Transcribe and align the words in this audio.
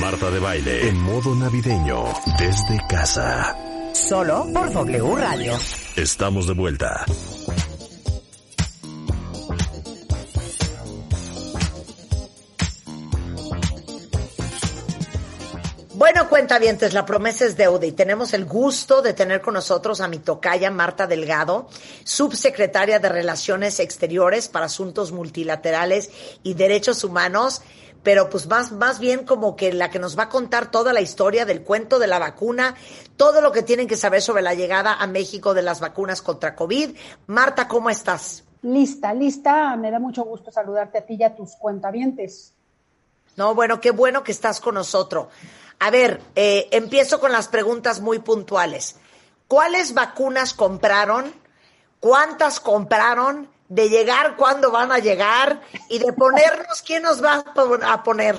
Marta 0.00 0.30
de 0.30 0.38
Baile 0.38 0.88
en 0.88 0.98
modo 0.98 1.34
navideño 1.34 2.04
desde 2.38 2.80
casa. 2.88 3.54
Solo 3.92 4.46
por 4.52 4.72
W 4.72 5.16
Radio. 5.16 5.52
Estamos 5.94 6.46
de 6.46 6.54
vuelta. 6.54 7.04
Bueno, 15.94 16.30
cuentavientes, 16.30 16.94
la 16.94 17.04
promesa 17.04 17.44
es 17.44 17.58
deuda 17.58 17.84
y 17.84 17.92
tenemos 17.92 18.32
el 18.32 18.46
gusto 18.46 19.02
de 19.02 19.12
tener 19.12 19.42
con 19.42 19.52
nosotros 19.52 20.00
a 20.00 20.08
mi 20.08 20.18
tocaya 20.18 20.70
Marta 20.70 21.06
Delgado, 21.06 21.68
subsecretaria 22.04 22.98
de 23.00 23.10
Relaciones 23.10 23.78
Exteriores 23.80 24.48
para 24.48 24.64
Asuntos 24.64 25.12
Multilaterales 25.12 26.10
y 26.42 26.54
Derechos 26.54 27.04
Humanos, 27.04 27.60
pero 28.02 28.30
pues 28.30 28.46
más, 28.46 28.72
más 28.72 28.98
bien 28.98 29.24
como 29.24 29.56
que 29.56 29.72
la 29.72 29.90
que 29.90 29.98
nos 29.98 30.18
va 30.18 30.24
a 30.24 30.28
contar 30.28 30.70
toda 30.70 30.92
la 30.92 31.00
historia 31.00 31.44
del 31.44 31.62
cuento 31.62 31.98
de 31.98 32.06
la 32.06 32.18
vacuna, 32.18 32.74
todo 33.16 33.40
lo 33.40 33.52
que 33.52 33.62
tienen 33.62 33.86
que 33.86 33.96
saber 33.96 34.22
sobre 34.22 34.42
la 34.42 34.54
llegada 34.54 34.94
a 34.94 35.06
México 35.06 35.54
de 35.54 35.62
las 35.62 35.80
vacunas 35.80 36.22
contra 36.22 36.54
COVID. 36.54 36.96
Marta, 37.26 37.68
¿cómo 37.68 37.90
estás? 37.90 38.44
Lista, 38.62 39.14
lista. 39.14 39.76
Me 39.76 39.90
da 39.90 39.98
mucho 39.98 40.24
gusto 40.24 40.50
saludarte 40.50 40.98
a 40.98 41.06
ti 41.06 41.16
y 41.18 41.22
a 41.22 41.34
tus 41.34 41.56
cuentavientes. 41.56 42.54
No, 43.36 43.54
bueno, 43.54 43.80
qué 43.80 43.90
bueno 43.90 44.22
que 44.22 44.32
estás 44.32 44.60
con 44.60 44.74
nosotros. 44.74 45.28
A 45.78 45.90
ver, 45.90 46.20
eh, 46.34 46.68
empiezo 46.72 47.20
con 47.20 47.32
las 47.32 47.48
preguntas 47.48 48.00
muy 48.00 48.18
puntuales. 48.18 48.96
¿Cuáles 49.48 49.94
vacunas 49.94 50.52
compraron? 50.52 51.32
¿Cuántas 52.00 52.60
compraron? 52.60 53.48
De 53.70 53.88
llegar, 53.88 54.34
¿cuándo 54.36 54.72
van 54.72 54.90
a 54.90 54.98
llegar? 54.98 55.60
Y 55.88 56.00
de 56.00 56.12
ponernos, 56.12 56.82
¿quién 56.84 57.04
nos 57.04 57.22
va 57.22 57.44
a 57.86 58.02
poner? 58.02 58.36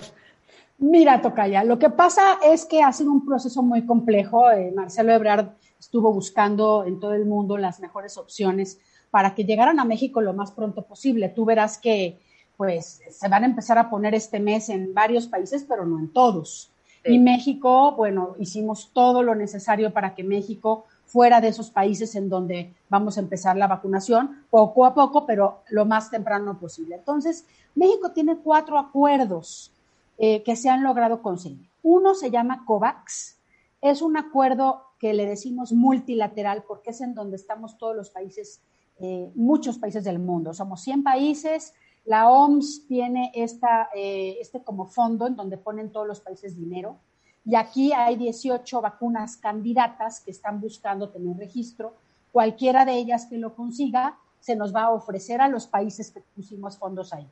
Mira, 0.77 1.21
Tocaya, 1.21 1.63
lo 1.63 1.79
que 1.79 1.89
pasa 1.89 2.37
es 2.43 2.65
que 2.65 2.83
ha 2.83 2.91
sido 2.91 3.11
un 3.11 3.25
proceso 3.25 3.63
muy 3.63 3.85
complejo. 3.85 4.51
Eh, 4.51 4.73
Marcelo 4.75 5.13
Ebrard 5.13 5.51
estuvo 5.79 6.11
buscando 6.11 6.83
en 6.85 6.99
todo 6.99 7.13
el 7.13 7.25
mundo 7.25 7.57
las 7.57 7.79
mejores 7.79 8.17
opciones 8.17 8.77
para 9.09 9.33
que 9.33 9.45
llegaran 9.45 9.79
a 9.79 9.85
México 9.85 10.19
lo 10.19 10.33
más 10.33 10.51
pronto 10.51 10.81
posible. 10.81 11.29
Tú 11.29 11.45
verás 11.45 11.77
que 11.77 12.19
pues 12.57 12.99
se 13.09 13.29
van 13.29 13.43
a 13.43 13.47
empezar 13.47 13.77
a 13.77 13.89
poner 13.89 14.13
este 14.13 14.41
mes 14.41 14.67
en 14.67 14.93
varios 14.93 15.27
países, 15.27 15.63
pero 15.63 15.85
no 15.85 15.97
en 15.97 16.11
todos. 16.11 16.71
Y 17.05 17.19
México, 17.19 17.93
bueno, 17.93 18.35
hicimos 18.37 18.91
todo 18.91 19.23
lo 19.23 19.33
necesario 19.33 19.93
para 19.93 20.13
que 20.13 20.25
México 20.25 20.85
fuera 21.11 21.41
de 21.41 21.49
esos 21.49 21.69
países 21.69 22.15
en 22.15 22.29
donde 22.29 22.73
vamos 22.89 23.17
a 23.17 23.19
empezar 23.19 23.57
la 23.57 23.67
vacunación, 23.67 24.45
poco 24.49 24.85
a 24.85 24.93
poco, 24.93 25.25
pero 25.25 25.61
lo 25.69 25.85
más 25.85 26.09
temprano 26.09 26.57
posible. 26.57 26.95
Entonces, 26.95 27.45
México 27.75 28.11
tiene 28.11 28.37
cuatro 28.37 28.79
acuerdos 28.79 29.73
eh, 30.17 30.41
que 30.43 30.55
se 30.55 30.69
han 30.69 30.83
logrado 30.83 31.21
conseguir. 31.21 31.69
Uno 31.83 32.15
se 32.15 32.31
llama 32.31 32.63
COVAX, 32.65 33.37
es 33.81 34.01
un 34.01 34.15
acuerdo 34.15 34.83
que 34.99 35.13
le 35.13 35.25
decimos 35.25 35.73
multilateral 35.73 36.63
porque 36.65 36.91
es 36.91 37.01
en 37.01 37.13
donde 37.13 37.35
estamos 37.35 37.77
todos 37.77 37.95
los 37.95 38.09
países, 38.09 38.61
eh, 38.99 39.31
muchos 39.35 39.79
países 39.79 40.03
del 40.03 40.19
mundo. 40.19 40.53
Somos 40.53 40.81
100 40.81 41.03
países, 41.03 41.73
la 42.05 42.29
OMS 42.29 42.87
tiene 42.87 43.31
esta, 43.33 43.89
eh, 43.93 44.37
este 44.39 44.63
como 44.63 44.85
fondo 44.85 45.27
en 45.27 45.35
donde 45.35 45.57
ponen 45.57 45.91
todos 45.91 46.07
los 46.07 46.21
países 46.21 46.55
dinero. 46.55 46.97
Y 47.45 47.55
aquí 47.55 47.91
hay 47.93 48.15
18 48.15 48.81
vacunas 48.81 49.37
candidatas 49.37 50.21
que 50.21 50.31
están 50.31 50.61
buscando 50.61 51.09
tener 51.09 51.37
registro. 51.37 51.95
Cualquiera 52.31 52.85
de 52.85 52.93
ellas 52.93 53.25
que 53.25 53.37
lo 53.37 53.55
consiga 53.55 54.17
se 54.39 54.55
nos 54.55 54.73
va 54.73 54.83
a 54.83 54.91
ofrecer 54.91 55.41
a 55.41 55.47
los 55.47 55.67
países 55.67 56.11
que 56.11 56.21
pusimos 56.35 56.77
fondos 56.77 57.13
ahí. 57.13 57.27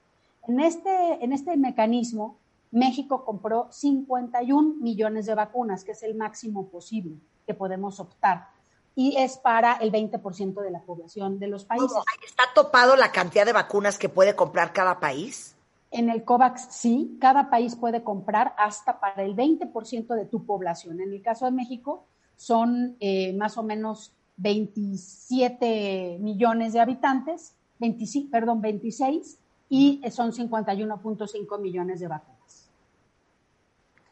En 0.48 0.60
este, 0.60 1.24
en 1.24 1.34
este 1.34 1.56
mecanismo, 1.58 2.38
México 2.72 3.26
compró 3.26 3.68
51 3.72 4.76
millones 4.80 5.26
de 5.26 5.36
vacunas, 5.36 5.84
que 5.84 5.92
es 5.92 6.04
el 6.04 6.16
máximo 6.16 6.68
posible 6.68 7.18
que 7.46 7.54
podemos 7.54 8.00
optar 8.00 8.48
y 8.96 9.16
es 9.18 9.38
para 9.38 9.76
el 9.76 9.92
20% 9.94 10.62
de 10.62 10.72
la 10.72 10.82
población 10.82 11.40
de 11.40 11.48
los 11.48 11.64
países. 11.64 11.90
¿Está 12.26 12.44
topado 12.54 12.98
la 12.98 13.14
cantidad 13.14 13.46
de 13.46 13.54
vacunas 13.54 13.98
que 13.98 14.10
puede 14.10 14.36
comprar 14.36 14.74
cada 14.74 15.00
país? 15.00 15.56
En 15.92 16.10
el 16.10 16.24
COVAX 16.24 16.68
sí, 16.70 17.18
cada 17.20 17.50
país 17.50 17.76
puede 17.76 18.04
comprar 18.04 18.54
hasta 18.58 19.00
para 19.00 19.24
el 19.24 19.36
20% 19.36 20.16
de 20.16 20.26
tu 20.26 20.46
población. 20.46 21.02
En 21.02 21.14
el 21.14 21.22
caso 21.22 21.46
de 21.46 21.52
México 21.52 22.06
son 22.36 22.96
eh, 23.00 23.34
más 23.34 23.58
o 23.58 23.64
menos 23.64 24.14
27 24.38 26.18
millones 26.22 26.74
de 26.74 26.80
habitantes, 26.80 27.56
25, 27.80 28.30
perdón, 28.32 28.62
26, 28.62 29.40
y 29.70 30.02
son 30.12 30.32
51.5 30.32 31.60
millones 31.60 32.00
de 32.00 32.08
vacunas 32.08 32.40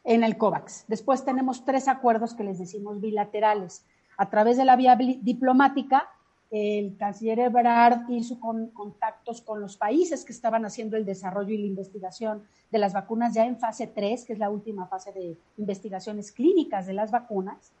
en 0.08 0.24
el 0.24 0.38
COVAX. 0.38 0.86
Después 0.88 1.24
tenemos 1.24 1.66
tres 1.66 1.86
acuerdos 1.86 2.32
que 2.32 2.42
les 2.42 2.58
decimos 2.58 2.98
bilaterales 2.98 3.84
a 4.16 4.30
través 4.30 4.56
de 4.56 4.64
la 4.64 4.74
vía 4.74 4.96
diplomática, 4.96 6.08
el 6.50 6.96
canciller 6.96 7.40
Ebrard 7.40 8.08
hizo 8.08 8.38
contactos 8.40 9.42
con 9.42 9.60
los 9.60 9.76
países 9.76 10.24
que 10.24 10.32
estaban 10.32 10.64
haciendo 10.64 10.96
el 10.96 11.04
desarrollo 11.04 11.50
y 11.50 11.58
la 11.58 11.66
investigación 11.66 12.42
de 12.70 12.78
las 12.78 12.94
vacunas 12.94 13.34
ya 13.34 13.44
en 13.44 13.58
fase 13.58 13.86
3, 13.86 14.24
que 14.24 14.32
es 14.32 14.38
la 14.38 14.48
última 14.48 14.86
fase 14.86 15.12
de 15.12 15.36
investigaciones 15.58 16.32
clínicas 16.32 16.86
de 16.86 16.94
las 16.94 17.10
vacunas. 17.10 17.72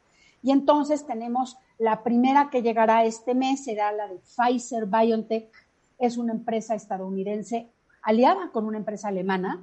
Y 0.42 0.50
entonces 0.50 1.06
tenemos 1.06 1.56
la 1.78 2.02
primera 2.02 2.50
que 2.50 2.62
llegará 2.62 3.04
este 3.04 3.34
mes, 3.34 3.64
será 3.64 3.90
la 3.92 4.06
de 4.06 4.18
Pfizer 4.18 4.86
BioNTech, 4.86 5.50
es 5.98 6.16
una 6.16 6.32
empresa 6.32 6.74
estadounidense 6.74 7.68
aliada 8.02 8.50
con 8.52 8.66
una 8.66 8.78
empresa 8.78 9.08
alemana 9.08 9.60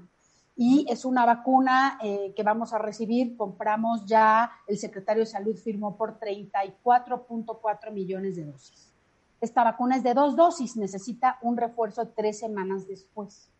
y 0.57 0.85
es 0.89 1.05
una 1.05 1.25
vacuna 1.25 1.97
eh, 2.01 2.33
que 2.35 2.43
vamos 2.43 2.73
a 2.73 2.77
recibir. 2.77 3.37
Compramos 3.37 4.05
ya, 4.05 4.51
el 4.67 4.77
secretario 4.77 5.21
de 5.21 5.27
Salud 5.27 5.55
firmó 5.55 5.95
por 5.95 6.19
34.4 6.19 7.91
millones 7.91 8.35
de 8.35 8.45
dosis. 8.45 8.94
Esta 9.41 9.63
vacuna 9.63 9.97
es 9.97 10.03
de 10.03 10.13
dos 10.13 10.35
dosis, 10.35 10.77
necesita 10.77 11.39
un 11.41 11.57
refuerzo 11.57 12.07
tres 12.09 12.39
semanas 12.39 12.87
después. 12.87 13.51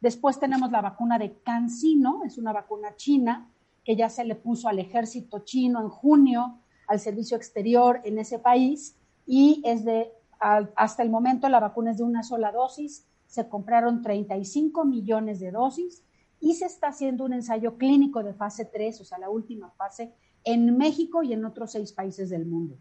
Después 0.00 0.38
tenemos 0.40 0.70
la 0.70 0.80
vacuna 0.80 1.18
de 1.18 1.40
CanSino, 1.42 2.22
es 2.24 2.38
una 2.38 2.52
vacuna 2.52 2.96
china 2.96 3.48
que 3.84 3.94
ya 3.94 4.08
se 4.08 4.24
le 4.24 4.34
puso 4.34 4.68
al 4.68 4.78
ejército 4.78 5.40
chino 5.40 5.80
en 5.80 5.88
junio, 5.88 6.58
al 6.88 6.98
servicio 6.98 7.36
exterior 7.36 8.00
en 8.04 8.18
ese 8.18 8.38
país 8.38 8.96
y 9.26 9.62
es 9.64 9.84
de, 9.84 10.12
hasta 10.40 11.02
el 11.02 11.10
momento 11.10 11.48
la 11.48 11.60
vacuna 11.60 11.92
es 11.92 11.98
de 11.98 12.04
una 12.04 12.22
sola 12.22 12.50
dosis, 12.50 13.06
se 13.26 13.48
compraron 13.48 14.02
35 14.02 14.84
millones 14.84 15.40
de 15.40 15.52
dosis 15.52 16.04
y 16.40 16.54
se 16.54 16.66
está 16.66 16.88
haciendo 16.88 17.24
un 17.24 17.32
ensayo 17.32 17.78
clínico 17.78 18.22
de 18.22 18.34
fase 18.34 18.64
3, 18.64 19.00
o 19.00 19.04
sea, 19.04 19.18
la 19.18 19.30
última 19.30 19.70
fase, 19.70 20.12
en 20.44 20.76
México 20.76 21.22
y 21.22 21.32
en 21.32 21.44
otros 21.44 21.72
seis 21.72 21.92
países 21.92 22.30
del 22.30 22.46
mundo. 22.46 22.76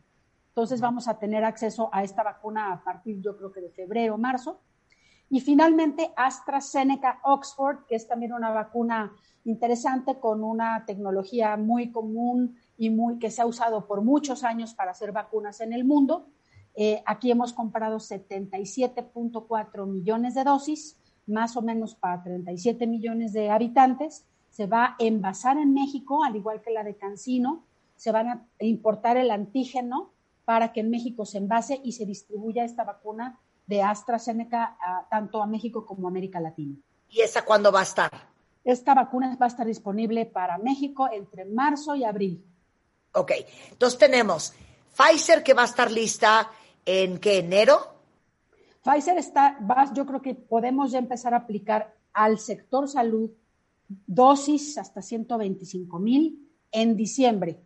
Entonces 0.51 0.81
vamos 0.81 1.07
a 1.07 1.17
tener 1.17 1.45
acceso 1.45 1.89
a 1.93 2.03
esta 2.03 2.23
vacuna 2.23 2.73
a 2.73 2.83
partir, 2.83 3.21
yo 3.21 3.37
creo 3.37 3.51
que 3.51 3.61
de 3.61 3.69
febrero, 3.69 4.17
marzo. 4.17 4.59
Y 5.29 5.39
finalmente 5.39 6.11
AstraZeneca 6.17 7.21
Oxford, 7.23 7.85
que 7.87 7.95
es 7.95 8.05
también 8.05 8.33
una 8.33 8.51
vacuna 8.51 9.13
interesante 9.45 10.19
con 10.19 10.43
una 10.43 10.85
tecnología 10.85 11.55
muy 11.55 11.89
común 11.91 12.57
y 12.77 12.89
muy 12.89 13.17
que 13.17 13.31
se 13.31 13.41
ha 13.41 13.45
usado 13.45 13.87
por 13.87 14.01
muchos 14.01 14.43
años 14.43 14.73
para 14.73 14.91
hacer 14.91 15.13
vacunas 15.13 15.61
en 15.61 15.71
el 15.71 15.85
mundo. 15.85 16.27
Eh, 16.75 17.01
aquí 17.05 17.31
hemos 17.31 17.53
comprado 17.53 17.97
77.4 17.97 19.87
millones 19.87 20.35
de 20.35 20.43
dosis 20.43 20.97
más 21.27 21.55
o 21.55 21.61
menos 21.61 21.95
para 21.95 22.21
37 22.23 22.87
millones 22.87 23.33
de 23.33 23.49
habitantes, 23.49 24.25
se 24.49 24.67
va 24.67 24.85
a 24.85 24.95
envasar 24.99 25.57
en 25.57 25.73
México, 25.73 26.23
al 26.23 26.35
igual 26.35 26.61
que 26.61 26.71
la 26.71 26.83
de 26.83 26.97
Cancino, 26.97 27.65
se 27.95 28.11
van 28.11 28.27
a 28.27 28.47
importar 28.59 29.17
el 29.17 29.31
antígeno 29.31 30.11
para 30.45 30.71
que 30.73 30.81
en 30.81 30.89
México 30.89 31.25
se 31.25 31.37
envase 31.37 31.79
y 31.83 31.93
se 31.93 32.05
distribuya 32.05 32.63
esta 32.63 32.83
vacuna 32.83 33.39
de 33.67 33.81
AstraZeneca 33.81 34.77
tanto 35.09 35.41
a 35.41 35.47
México 35.47 35.85
como 35.85 36.07
a 36.07 36.11
América 36.11 36.39
Latina. 36.39 36.75
¿Y 37.09 37.21
esa 37.21 37.43
cuándo 37.43 37.71
va 37.71 37.81
a 37.81 37.83
estar? 37.83 38.11
Esta 38.63 38.93
vacuna 38.93 39.37
va 39.41 39.45
a 39.45 39.49
estar 39.49 39.65
disponible 39.65 40.25
para 40.25 40.57
México 40.57 41.09
entre 41.11 41.45
marzo 41.45 41.95
y 41.95 42.03
abril. 42.03 42.45
Ok, 43.13 43.31
entonces 43.71 43.99
tenemos 43.99 44.53
Pfizer 44.95 45.43
que 45.43 45.53
va 45.53 45.63
a 45.63 45.65
estar 45.65 45.91
lista 45.91 46.49
en 46.85 47.19
qué 47.19 47.39
enero 47.39 47.91
Pfizer 48.83 49.17
está, 49.17 49.59
yo 49.93 50.05
creo 50.05 50.21
que 50.21 50.33
podemos 50.33 50.91
ya 50.91 50.99
empezar 50.99 51.33
a 51.33 51.37
aplicar 51.37 51.95
al 52.13 52.39
sector 52.39 52.87
salud 52.87 53.29
dosis 54.07 54.77
hasta 54.77 55.01
125 55.01 55.99
mil 55.99 56.49
en 56.71 56.95
diciembre. 56.95 57.61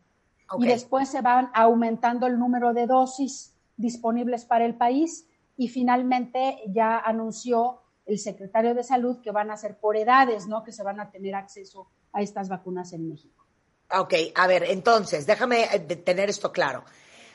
Y 0.60 0.68
después 0.68 1.10
se 1.10 1.22
van 1.22 1.50
aumentando 1.54 2.28
el 2.28 2.38
número 2.38 2.74
de 2.74 2.86
dosis 2.86 3.56
disponibles 3.78 4.46
para 4.46 4.66
el 4.66 4.76
país 4.76 5.28
y 5.58 5.68
finalmente 5.70 6.62
ya 6.68 7.00
anunció 7.00 7.82
el 8.06 8.20
secretario 8.20 8.76
de 8.76 8.84
salud 8.84 9.20
que 9.22 9.32
van 9.32 9.50
a 9.50 9.58
ser 9.58 9.80
por 9.80 9.98
edades, 9.98 10.48
¿no? 10.48 10.64
Que 10.64 10.72
se 10.72 10.84
van 10.84 11.00
a 11.00 11.10
tener 11.10 11.36
acceso 11.36 11.88
a 12.14 12.22
estas 12.22 12.50
vacunas 12.50 12.94
en 12.94 13.10
México. 13.10 13.46
Ok, 13.92 14.14
a 14.36 14.48
ver, 14.48 14.64
entonces, 14.64 15.26
déjame 15.26 15.64
eh, 15.64 15.80
tener 15.80 16.30
esto 16.30 16.52
claro. 16.52 16.84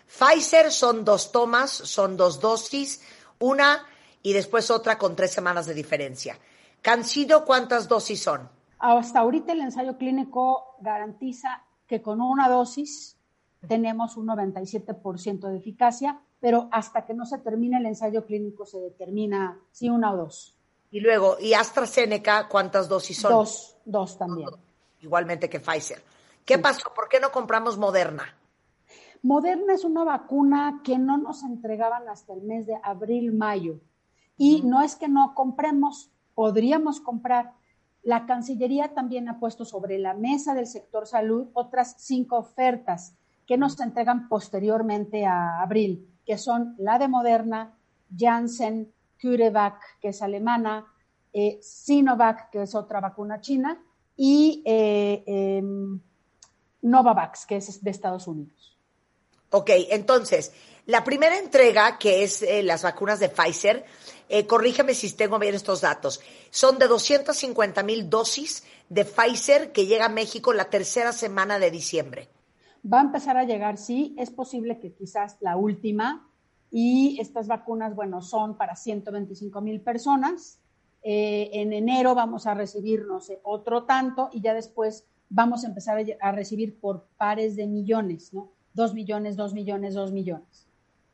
Pfizer 0.06 0.72
son 0.72 1.04
dos 1.04 1.32
tomas, 1.32 1.70
son 1.70 2.16
dos 2.16 2.40
dosis, 2.40 3.02
una 3.38 3.86
y 4.22 4.32
después 4.32 4.70
otra 4.70 4.98
con 4.98 5.14
tres 5.14 5.32
semanas 5.32 5.66
de 5.66 5.74
diferencia. 5.74 6.38
Cancino, 6.82 7.44
¿cuántas 7.44 7.88
dosis 7.88 8.22
son? 8.22 8.48
Hasta 8.78 9.20
ahorita 9.20 9.52
el 9.52 9.60
ensayo 9.60 9.96
clínico 9.96 10.76
garantiza 10.80 11.62
que 11.90 12.00
con 12.00 12.20
una 12.20 12.48
dosis 12.48 13.18
tenemos 13.66 14.16
un 14.16 14.28
97% 14.28 15.48
de 15.48 15.56
eficacia, 15.56 16.20
pero 16.38 16.68
hasta 16.70 17.04
que 17.04 17.14
no 17.14 17.26
se 17.26 17.38
termine 17.38 17.78
el 17.78 17.86
ensayo 17.86 18.24
clínico 18.24 18.64
se 18.64 18.78
determina 18.78 19.58
si 19.72 19.90
una 19.90 20.12
o 20.12 20.16
dos. 20.16 20.56
Y 20.92 21.00
luego, 21.00 21.36
¿y 21.40 21.52
AstraZeneca 21.52 22.46
cuántas 22.46 22.88
dosis 22.88 23.18
son? 23.18 23.32
Dos, 23.32 23.76
dos 23.84 24.16
también. 24.16 24.50
Igualmente 25.00 25.50
que 25.50 25.58
Pfizer. 25.58 26.00
¿Qué 26.44 26.58
pasó? 26.58 26.94
¿Por 26.94 27.08
qué 27.08 27.18
no 27.18 27.32
compramos 27.32 27.76
Moderna? 27.76 28.36
Moderna 29.22 29.74
es 29.74 29.82
una 29.82 30.04
vacuna 30.04 30.82
que 30.84 30.96
no 30.96 31.18
nos 31.18 31.42
entregaban 31.42 32.08
hasta 32.08 32.34
el 32.34 32.42
mes 32.42 32.68
de 32.68 32.78
abril, 32.84 33.32
mayo. 33.32 33.80
Y 34.36 34.62
no 34.62 34.80
es 34.82 34.94
que 34.94 35.08
no 35.08 35.34
compremos, 35.34 36.12
podríamos 36.36 37.00
comprar. 37.00 37.52
La 38.02 38.26
Cancillería 38.26 38.94
también 38.94 39.28
ha 39.28 39.38
puesto 39.38 39.64
sobre 39.64 39.98
la 39.98 40.14
mesa 40.14 40.54
del 40.54 40.66
sector 40.66 41.06
salud 41.06 41.48
otras 41.52 41.96
cinco 41.98 42.38
ofertas 42.38 43.14
que 43.46 43.58
nos 43.58 43.78
entregan 43.80 44.28
posteriormente 44.28 45.26
a 45.26 45.60
abril, 45.60 46.08
que 46.24 46.38
son 46.38 46.74
la 46.78 46.98
de 46.98 47.08
Moderna, 47.08 47.76
Janssen, 48.16 48.92
CureVac, 49.20 49.98
que 50.00 50.08
es 50.08 50.22
alemana, 50.22 50.86
eh, 51.32 51.58
Sinovac, 51.60 52.50
que 52.50 52.62
es 52.62 52.74
otra 52.74 53.00
vacuna 53.00 53.40
china, 53.40 53.82
y 54.16 54.62
eh, 54.64 55.22
em, 55.26 56.00
Novavax, 56.82 57.46
que 57.46 57.56
es 57.56 57.82
de 57.82 57.90
Estados 57.90 58.26
Unidos. 58.26 58.78
Ok, 59.50 59.70
entonces, 59.90 60.52
la 60.86 61.04
primera 61.04 61.38
entrega, 61.38 61.98
que 61.98 62.22
es 62.22 62.42
eh, 62.42 62.62
las 62.62 62.82
vacunas 62.82 63.20
de 63.20 63.28
Pfizer, 63.28 63.84
corrígeme 64.46 64.94
si 64.94 65.12
tengo 65.12 65.38
bien 65.38 65.54
estos 65.54 65.80
datos, 65.80 66.20
son 66.50 66.78
de 66.78 66.86
250 66.86 67.82
mil 67.82 68.08
dosis 68.08 68.64
de 68.88 69.04
Pfizer 69.04 69.72
que 69.72 69.86
llega 69.86 70.06
a 70.06 70.08
México 70.08 70.52
la 70.52 70.70
tercera 70.70 71.12
semana 71.12 71.58
de 71.58 71.70
diciembre. 71.70 72.28
Va 72.82 73.00
a 73.00 73.04
empezar 73.04 73.36
a 73.36 73.44
llegar, 73.44 73.76
sí, 73.76 74.14
es 74.18 74.30
posible 74.30 74.78
que 74.78 74.92
quizás 74.92 75.36
la 75.40 75.56
última, 75.56 76.30
y 76.70 77.18
estas 77.20 77.48
vacunas, 77.48 77.94
bueno, 77.94 78.22
son 78.22 78.56
para 78.56 78.76
125 78.76 79.60
mil 79.60 79.80
personas. 79.80 80.60
Eh, 81.02 81.50
en 81.54 81.72
enero 81.72 82.14
vamos 82.14 82.46
a 82.46 82.54
recibir, 82.54 83.06
no 83.06 83.20
sé, 83.20 83.40
otro 83.42 83.84
tanto 83.84 84.28
y 84.32 84.40
ya 84.42 84.54
después 84.54 85.06
vamos 85.30 85.64
a 85.64 85.68
empezar 85.68 85.98
a, 86.20 86.32
recibir 86.32 86.78
por 86.78 87.06
pares 87.16 87.56
de 87.56 87.66
millones, 87.66 88.32
¿no? 88.34 88.52
Dos 88.74 88.94
millones, 88.94 89.36
dos 89.36 89.54
millones, 89.54 89.94
dos 89.94 90.12
millones. 90.12 90.68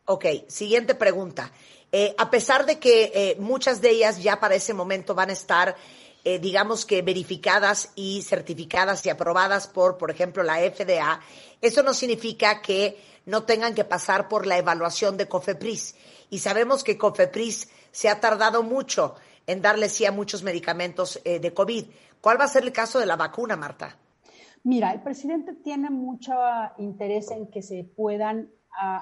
Ok, 0.06 0.24
siguiente 0.48 0.94
pregunta. 0.94 1.52
Eh, 1.92 2.14
a 2.18 2.30
pesar 2.30 2.66
de 2.66 2.78
que 2.78 3.12
eh, 3.14 3.36
muchas 3.38 3.80
de 3.80 3.90
ellas 3.90 4.22
ya 4.22 4.40
para 4.40 4.54
ese 4.54 4.74
momento 4.74 5.14
van 5.14 5.30
a 5.30 5.34
estar, 5.34 5.76
digamos 6.40 6.84
que 6.84 7.02
verificadas 7.02 7.92
y 7.94 8.20
certificadas 8.22 9.06
y 9.06 9.10
aprobadas 9.10 9.68
por, 9.68 9.96
por 9.96 10.10
ejemplo, 10.10 10.42
la 10.42 10.56
FDA, 10.56 11.20
eso 11.60 11.84
no 11.84 11.94
significa 11.94 12.60
que 12.60 13.00
no 13.26 13.44
tengan 13.44 13.74
que 13.74 13.84
pasar 13.84 14.28
por 14.28 14.44
la 14.44 14.58
evaluación 14.58 15.16
de 15.16 15.28
COFEPRIS. 15.28 15.94
Y 16.30 16.38
sabemos 16.38 16.82
que 16.82 16.98
COFEPRIS 16.98 17.68
se 17.90 18.08
ha 18.08 18.20
tardado 18.20 18.62
mucho 18.62 19.14
en 19.46 19.62
darle 19.62 19.88
sí 19.88 20.04
a 20.04 20.12
muchos 20.12 20.42
medicamentos 20.42 21.20
eh, 21.24 21.38
de 21.38 21.52
COVID. 21.52 21.84
¿Cuál 22.20 22.40
va 22.40 22.44
a 22.44 22.48
ser 22.48 22.64
el 22.64 22.72
caso 22.72 22.98
de 22.98 23.06
la 23.06 23.16
vacuna, 23.16 23.56
Marta? 23.56 23.96
Mira, 24.64 24.92
el 24.92 25.02
presidente 25.02 25.54
tiene 25.54 25.90
mucho 25.90 26.32
interés 26.78 27.30
en 27.30 27.48
que 27.50 27.62
se 27.62 27.84
puedan 27.84 28.50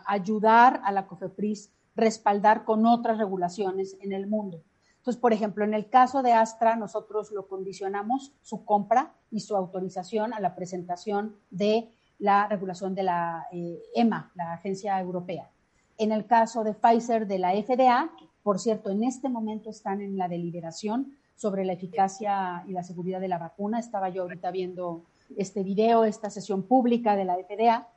ayudar 0.06 0.80
a 0.84 0.92
la 0.92 1.06
COFEPRIS, 1.06 1.72
respaldar 1.96 2.64
con 2.64 2.86
otras 2.86 3.18
regulaciones 3.18 3.96
en 4.00 4.12
el 4.12 4.26
mundo. 4.26 4.62
Entonces, 4.96 5.20
por 5.20 5.32
ejemplo, 5.32 5.64
en 5.64 5.74
el 5.74 5.90
caso 5.90 6.22
de 6.22 6.32
Astra, 6.32 6.76
nosotros 6.76 7.30
lo 7.30 7.46
condicionamos 7.46 8.32
su 8.40 8.64
compra 8.64 9.12
y 9.30 9.40
su 9.40 9.54
autorización 9.54 10.32
a 10.32 10.40
la 10.40 10.54
presentación 10.54 11.36
de 11.50 11.90
la 12.18 12.48
regulación 12.48 12.94
de 12.94 13.02
la 13.02 13.46
eh, 13.52 13.82
EMA, 13.94 14.32
la 14.34 14.54
Agencia 14.54 14.98
Europea. 14.98 15.50
En 15.98 16.10
el 16.10 16.26
caso 16.26 16.64
de 16.64 16.72
Pfizer, 16.72 17.26
de 17.26 17.38
la 17.38 17.52
FDA, 17.52 18.10
por 18.42 18.58
cierto, 18.58 18.90
en 18.90 19.04
este 19.04 19.28
momento 19.28 19.70
están 19.70 20.00
en 20.00 20.16
la 20.16 20.28
deliberación 20.28 21.16
sobre 21.34 21.64
la 21.64 21.72
eficacia 21.72 22.64
y 22.66 22.72
la 22.72 22.82
seguridad 22.82 23.20
de 23.20 23.28
la 23.28 23.38
vacuna. 23.38 23.78
Estaba 23.78 24.08
yo 24.08 24.22
ahorita 24.22 24.50
viendo 24.50 25.04
este 25.36 25.62
video, 25.62 26.04
esta 26.04 26.30
sesión 26.30 26.62
pública 26.62 27.16
de 27.16 27.24
la 27.24 27.36
FDA. 27.36 27.88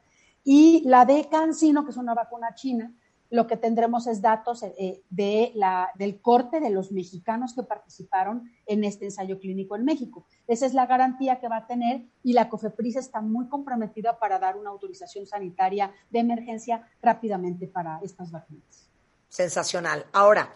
Y 0.49 0.81
la 0.85 1.03
de 1.03 1.27
CanSino, 1.27 1.83
que 1.83 1.91
es 1.91 1.97
una 1.97 2.13
vacuna 2.13 2.55
china, 2.55 2.95
lo 3.29 3.47
que 3.47 3.57
tendremos 3.57 4.07
es 4.07 4.21
datos 4.21 4.63
eh, 4.63 5.03
de 5.09 5.51
la, 5.55 5.91
del 5.95 6.21
corte 6.21 6.61
de 6.61 6.69
los 6.69 6.94
mexicanos 6.94 7.53
que 7.53 7.63
participaron 7.63 8.49
en 8.65 8.85
este 8.85 9.03
ensayo 9.03 9.39
clínico 9.39 9.75
en 9.75 9.83
México. 9.83 10.25
Esa 10.47 10.65
es 10.65 10.73
la 10.73 10.85
garantía 10.85 11.41
que 11.41 11.49
va 11.49 11.57
a 11.57 11.67
tener 11.67 12.05
y 12.23 12.31
la 12.31 12.47
COFEPRIS 12.47 12.95
está 12.95 13.19
muy 13.19 13.49
comprometida 13.49 14.17
para 14.19 14.39
dar 14.39 14.55
una 14.55 14.69
autorización 14.69 15.27
sanitaria 15.27 15.91
de 16.09 16.19
emergencia 16.19 16.88
rápidamente 17.01 17.67
para 17.67 17.99
estas 18.01 18.31
vacunas. 18.31 18.88
Sensacional. 19.27 20.05
Ahora, 20.13 20.53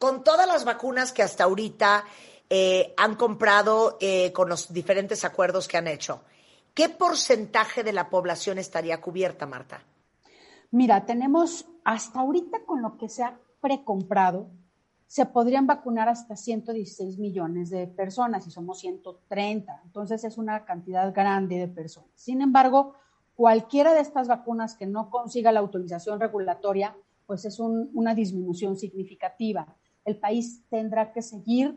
con 0.00 0.24
todas 0.24 0.48
las 0.48 0.64
vacunas 0.64 1.12
que 1.12 1.22
hasta 1.22 1.44
ahorita 1.44 2.04
eh, 2.50 2.92
han 2.96 3.14
comprado 3.14 3.98
eh, 4.00 4.32
con 4.32 4.48
los 4.48 4.72
diferentes 4.72 5.24
acuerdos 5.24 5.68
que 5.68 5.76
han 5.76 5.86
hecho, 5.86 6.24
¿qué 6.78 6.88
porcentaje 6.88 7.82
de 7.82 7.92
la 7.92 8.08
población 8.08 8.56
estaría 8.56 9.00
cubierta, 9.00 9.46
Marta? 9.46 9.82
Mira, 10.70 11.04
tenemos 11.06 11.66
hasta 11.82 12.20
ahorita 12.20 12.64
con 12.64 12.82
lo 12.82 12.96
que 12.96 13.08
se 13.08 13.24
ha 13.24 13.36
precomprado, 13.60 14.48
se 15.08 15.26
podrían 15.26 15.66
vacunar 15.66 16.08
hasta 16.08 16.36
116 16.36 17.18
millones 17.18 17.70
de 17.70 17.88
personas 17.88 18.46
y 18.46 18.52
somos 18.52 18.78
130. 18.78 19.80
Entonces 19.86 20.22
es 20.22 20.38
una 20.38 20.64
cantidad 20.64 21.12
grande 21.12 21.58
de 21.58 21.66
personas. 21.66 22.12
Sin 22.14 22.42
embargo, 22.42 22.94
cualquiera 23.34 23.92
de 23.92 24.00
estas 24.00 24.28
vacunas 24.28 24.76
que 24.76 24.86
no 24.86 25.10
consiga 25.10 25.50
la 25.50 25.58
autorización 25.58 26.20
regulatoria, 26.20 26.96
pues 27.26 27.44
es 27.44 27.58
una 27.58 28.14
disminución 28.14 28.76
significativa. 28.76 29.74
El 30.04 30.20
país 30.20 30.62
tendrá 30.70 31.10
que 31.10 31.22
seguir 31.22 31.76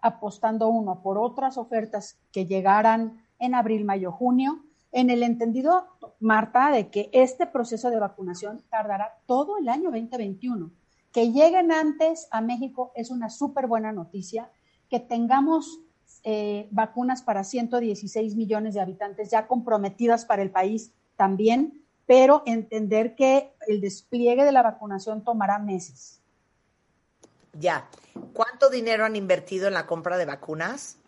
apostando 0.00 0.68
uno 0.68 1.02
por 1.02 1.18
otras 1.18 1.58
ofertas 1.58 2.18
que 2.32 2.46
llegaran 2.46 3.27
en 3.38 3.54
abril, 3.54 3.84
mayo, 3.84 4.12
junio 4.12 4.64
en 4.92 5.10
el 5.10 5.22
entendido, 5.22 5.86
Marta, 6.20 6.70
de 6.70 6.88
que 6.88 7.10
este 7.12 7.46
proceso 7.46 7.90
de 7.90 8.00
vacunación 8.00 8.62
tardará 8.70 9.18
todo 9.26 9.58
el 9.58 9.68
año 9.68 9.90
2021. 9.90 10.70
Que 11.12 11.30
lleguen 11.32 11.72
antes 11.72 12.28
a 12.30 12.40
México 12.40 12.92
es 12.94 13.10
una 13.10 13.28
súper 13.28 13.66
buena 13.66 13.92
noticia. 13.92 14.50
Que 14.88 15.00
tengamos 15.00 15.80
eh, 16.24 16.68
vacunas 16.70 17.22
para 17.22 17.44
116 17.44 18.34
millones 18.34 18.74
de 18.74 18.80
habitantes 18.80 19.30
ya 19.30 19.46
comprometidas 19.46 20.24
para 20.24 20.42
el 20.42 20.50
país 20.50 20.92
también, 21.16 21.84
pero 22.06 22.42
entender 22.46 23.14
que 23.14 23.52
el 23.66 23.80
despliegue 23.80 24.44
de 24.44 24.52
la 24.52 24.62
vacunación 24.62 25.22
tomará 25.22 25.58
meses. 25.58 26.22
Ya. 27.52 27.88
¿Cuánto 28.32 28.70
dinero 28.70 29.04
han 29.04 29.16
invertido 29.16 29.68
en 29.68 29.74
la 29.74 29.86
compra 29.86 30.16
de 30.16 30.24
vacunas? 30.24 30.98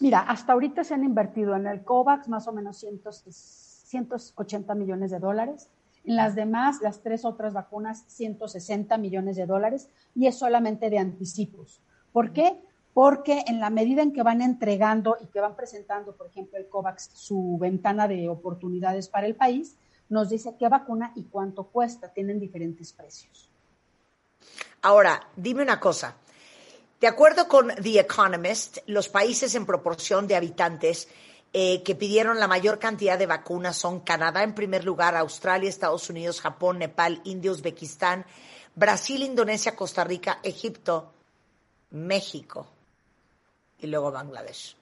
Mira, 0.00 0.20
hasta 0.20 0.52
ahorita 0.52 0.84
se 0.84 0.94
han 0.94 1.04
invertido 1.04 1.54
en 1.56 1.66
el 1.66 1.84
COVAX 1.84 2.28
más 2.28 2.46
o 2.48 2.52
menos 2.52 2.78
180 2.78 4.74
millones 4.74 5.10
de 5.10 5.18
dólares. 5.18 5.70
En 6.04 6.16
las 6.16 6.34
demás, 6.34 6.80
las 6.82 7.00
tres 7.02 7.24
otras 7.24 7.52
vacunas, 7.52 8.04
160 8.08 8.98
millones 8.98 9.36
de 9.36 9.46
dólares 9.46 9.88
y 10.14 10.26
es 10.26 10.36
solamente 10.36 10.90
de 10.90 10.98
anticipos. 10.98 11.80
¿Por 12.12 12.32
qué? 12.32 12.60
Porque 12.92 13.42
en 13.46 13.58
la 13.58 13.70
medida 13.70 14.02
en 14.02 14.12
que 14.12 14.22
van 14.22 14.42
entregando 14.42 15.16
y 15.20 15.26
que 15.26 15.40
van 15.40 15.56
presentando, 15.56 16.14
por 16.14 16.26
ejemplo, 16.28 16.58
el 16.58 16.68
COVAX, 16.68 17.10
su 17.14 17.56
ventana 17.58 18.06
de 18.06 18.28
oportunidades 18.28 19.08
para 19.08 19.26
el 19.26 19.34
país, 19.34 19.76
nos 20.08 20.28
dice 20.28 20.54
qué 20.58 20.68
vacuna 20.68 21.12
y 21.16 21.24
cuánto 21.24 21.64
cuesta. 21.64 22.12
Tienen 22.12 22.38
diferentes 22.38 22.92
precios. 22.92 23.50
Ahora, 24.82 25.28
dime 25.34 25.62
una 25.62 25.80
cosa. 25.80 26.16
De 27.04 27.08
acuerdo 27.08 27.48
con 27.48 27.68
The 27.68 28.00
Economist, 28.00 28.78
los 28.86 29.10
países 29.10 29.54
en 29.54 29.66
proporción 29.66 30.26
de 30.26 30.36
habitantes 30.36 31.06
eh, 31.52 31.82
que 31.82 31.94
pidieron 31.94 32.40
la 32.40 32.48
mayor 32.48 32.78
cantidad 32.78 33.18
de 33.18 33.26
vacunas 33.26 33.76
son 33.76 34.00
Canadá 34.00 34.42
en 34.42 34.54
primer 34.54 34.86
lugar, 34.86 35.14
Australia, 35.14 35.68
Estados 35.68 36.08
Unidos, 36.08 36.40
Japón, 36.40 36.78
Nepal, 36.78 37.20
India, 37.24 37.52
Uzbekistán, 37.52 38.24
Brasil, 38.74 39.22
Indonesia, 39.22 39.76
Costa 39.76 40.02
Rica, 40.02 40.38
Egipto, 40.42 41.12
México 41.90 42.68
y 43.80 43.86
luego 43.86 44.10
Bangladesh. 44.10 44.74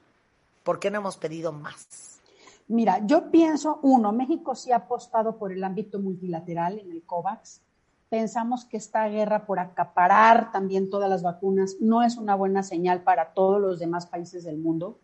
¿Por 0.62 0.78
qué 0.78 0.92
no 0.92 0.98
hemos 0.98 1.16
pedido 1.16 1.50
más? 1.50 2.20
Mira, 2.68 3.04
yo 3.04 3.32
pienso, 3.32 3.80
uno, 3.82 4.12
México 4.12 4.54
sí 4.54 4.70
ha 4.70 4.76
apostado 4.76 5.36
por 5.36 5.50
el 5.50 5.64
ámbito 5.64 5.98
multilateral 5.98 6.78
en 6.78 6.92
el 6.92 7.02
COVAX 7.02 7.62
pensamos 8.12 8.66
que 8.66 8.76
esta 8.76 9.08
guerra 9.08 9.46
por 9.46 9.58
acaparar 9.58 10.52
también 10.52 10.90
todas 10.90 11.08
las 11.08 11.22
vacunas 11.22 11.76
no 11.80 12.02
es 12.02 12.18
una 12.18 12.34
buena 12.34 12.62
señal 12.62 13.00
para 13.00 13.32
todos 13.32 13.58
los 13.58 13.78
demás 13.78 14.04
países 14.04 14.44
del 14.44 14.58
mundo. 14.58 14.98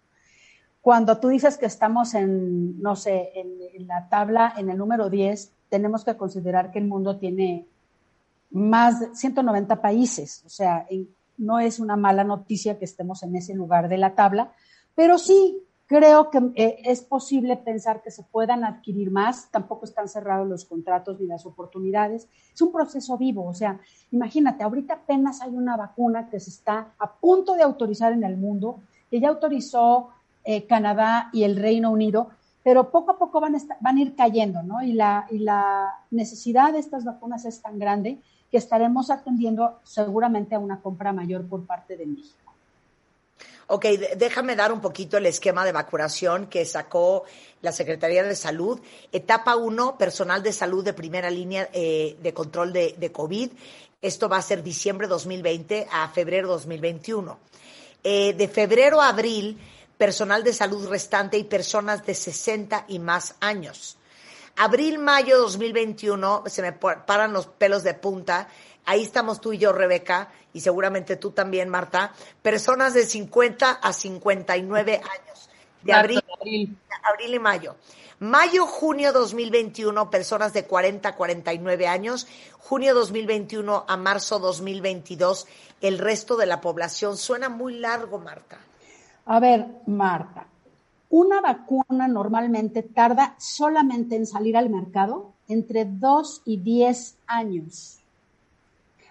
Cuando 0.82 1.16
tú 1.16 1.28
dices 1.28 1.56
que 1.56 1.64
estamos 1.64 2.12
en, 2.12 2.78
no 2.82 2.96
sé, 2.96 3.30
en, 3.34 3.86
la 3.86 4.10
tabla, 4.10 4.52
en 4.58 4.68
el 4.68 4.76
número 4.76 5.08
10, 5.08 5.50
tenemos 5.70 6.04
que 6.04 6.18
considerar 6.18 6.70
que 6.70 6.80
el 6.80 6.84
mundo 6.84 7.16
tiene 7.16 7.64
más 8.50 9.00
de 9.00 9.14
190 9.14 9.80
países. 9.80 10.42
O 10.44 10.50
sea, 10.50 10.86
no 11.38 11.60
es 11.60 11.80
una 11.80 11.96
mala 11.96 12.24
noticia 12.24 12.78
que 12.78 12.84
estemos 12.84 13.22
en 13.22 13.36
ese 13.36 13.54
lugar 13.54 13.88
de 13.88 13.96
la 13.96 14.14
tabla, 14.14 14.52
Pero 14.94 15.16
sí, 15.16 15.62
creo 15.88 16.30
que 16.30 16.38
eh, 16.54 16.82
es 16.84 17.00
posible 17.00 17.56
pensar 17.56 18.02
que 18.02 18.10
se 18.10 18.22
puedan 18.22 18.62
adquirir 18.62 19.10
más, 19.10 19.50
tampoco 19.50 19.86
están 19.86 20.06
cerrados 20.06 20.46
los 20.46 20.66
contratos 20.66 21.18
ni 21.18 21.26
las 21.26 21.46
oportunidades. 21.46 22.28
Es 22.54 22.60
un 22.62 22.70
proceso 22.70 23.16
vivo, 23.16 23.46
o 23.46 23.54
sea, 23.54 23.80
imagínate, 24.12 24.62
ahorita 24.62 24.94
apenas 24.94 25.40
hay 25.40 25.56
una 25.56 25.76
vacuna 25.76 26.28
que 26.28 26.38
se 26.38 26.50
está 26.50 26.92
a 26.98 27.12
punto 27.12 27.54
de 27.54 27.62
autorizar 27.62 28.12
en 28.12 28.22
el 28.22 28.36
mundo, 28.36 28.80
que 29.10 29.18
ya 29.18 29.30
autorizó 29.30 30.10
eh, 30.44 30.66
Canadá 30.66 31.30
y 31.32 31.44
el 31.44 31.56
Reino 31.56 31.90
Unido, 31.90 32.28
pero 32.62 32.90
poco 32.90 33.12
a 33.12 33.18
poco 33.18 33.40
van 33.40 33.56
a, 33.56 33.58
van 33.80 33.96
a 33.96 34.00
ir 34.00 34.14
cayendo, 34.14 34.62
¿no? 34.62 34.82
Y 34.82 34.92
la, 34.92 35.26
y 35.30 35.38
la 35.38 35.94
necesidad 36.10 36.74
de 36.74 36.80
estas 36.80 37.04
vacunas 37.04 37.46
es 37.46 37.62
tan 37.62 37.78
grande 37.78 38.20
que 38.50 38.58
estaremos 38.58 39.10
atendiendo 39.10 39.78
seguramente 39.84 40.54
a 40.54 40.58
una 40.58 40.80
compra 40.82 41.14
mayor 41.14 41.46
por 41.46 41.66
parte 41.66 41.96
de 41.96 42.04
México. 42.04 42.47
Ok, 43.70 43.84
déjame 44.16 44.56
dar 44.56 44.72
un 44.72 44.80
poquito 44.80 45.18
el 45.18 45.26
esquema 45.26 45.62
de 45.62 45.72
vacunación 45.72 46.46
que 46.46 46.64
sacó 46.64 47.24
la 47.60 47.70
Secretaría 47.70 48.22
de 48.22 48.34
Salud. 48.34 48.80
Etapa 49.12 49.56
1, 49.56 49.98
personal 49.98 50.42
de 50.42 50.54
salud 50.54 50.82
de 50.82 50.94
primera 50.94 51.28
línea 51.28 51.68
eh, 51.74 52.16
de 52.18 52.32
control 52.32 52.72
de, 52.72 53.12
COVID. 53.12 53.50
Esto 54.00 54.26
va 54.26 54.38
a 54.38 54.42
ser 54.42 54.62
diciembre 54.62 55.06
2020 55.06 55.86
a 55.92 56.08
febrero 56.08 56.48
2021. 56.48 57.38
Eh, 58.04 58.32
de 58.32 58.48
febrero 58.48 59.02
a 59.02 59.10
abril, 59.10 59.58
personal 59.98 60.42
de 60.42 60.54
salud 60.54 60.88
restante 60.88 61.36
y 61.36 61.44
personas 61.44 62.06
de 62.06 62.14
60 62.14 62.86
y 62.88 62.98
más 62.98 63.34
años. 63.38 63.98
Abril-mayo 64.56 65.38
2021, 65.40 66.44
se 66.46 66.62
me 66.62 66.72
paran 66.72 67.34
los 67.34 67.46
pelos 67.46 67.82
de 67.82 67.92
punta. 67.92 68.48
Ahí 68.88 69.02
estamos 69.02 69.38
tú 69.42 69.52
y 69.52 69.58
yo, 69.58 69.72
Rebeca, 69.72 70.30
y 70.54 70.60
seguramente 70.60 71.16
tú 71.16 71.32
también, 71.32 71.68
Marta. 71.68 72.14
Personas 72.40 72.94
de 72.94 73.04
50 73.04 73.70
a 73.70 73.92
59 73.92 74.94
años. 74.94 75.50
De 75.82 75.92
abril, 75.92 76.22
abril 77.02 77.34
y 77.34 77.38
mayo. 77.38 77.76
Mayo-junio 78.18 79.12
2021, 79.12 80.08
personas 80.08 80.54
de 80.54 80.64
40 80.64 81.06
a 81.06 81.16
49 81.16 81.86
años. 81.86 82.26
Junio 82.60 82.94
2021 82.94 83.84
a 83.86 83.96
marzo 83.98 84.38
2022, 84.38 85.46
el 85.82 85.98
resto 85.98 86.38
de 86.38 86.46
la 86.46 86.62
población. 86.62 87.18
Suena 87.18 87.50
muy 87.50 87.74
largo, 87.74 88.18
Marta. 88.18 88.56
A 89.26 89.38
ver, 89.38 89.66
Marta, 89.84 90.46
una 91.10 91.42
vacuna 91.42 92.08
normalmente 92.08 92.82
tarda 92.82 93.34
solamente 93.38 94.16
en 94.16 94.26
salir 94.26 94.56
al 94.56 94.70
mercado 94.70 95.34
entre 95.46 95.84
2 95.84 96.40
y 96.46 96.56
10 96.56 97.18
años. 97.26 97.97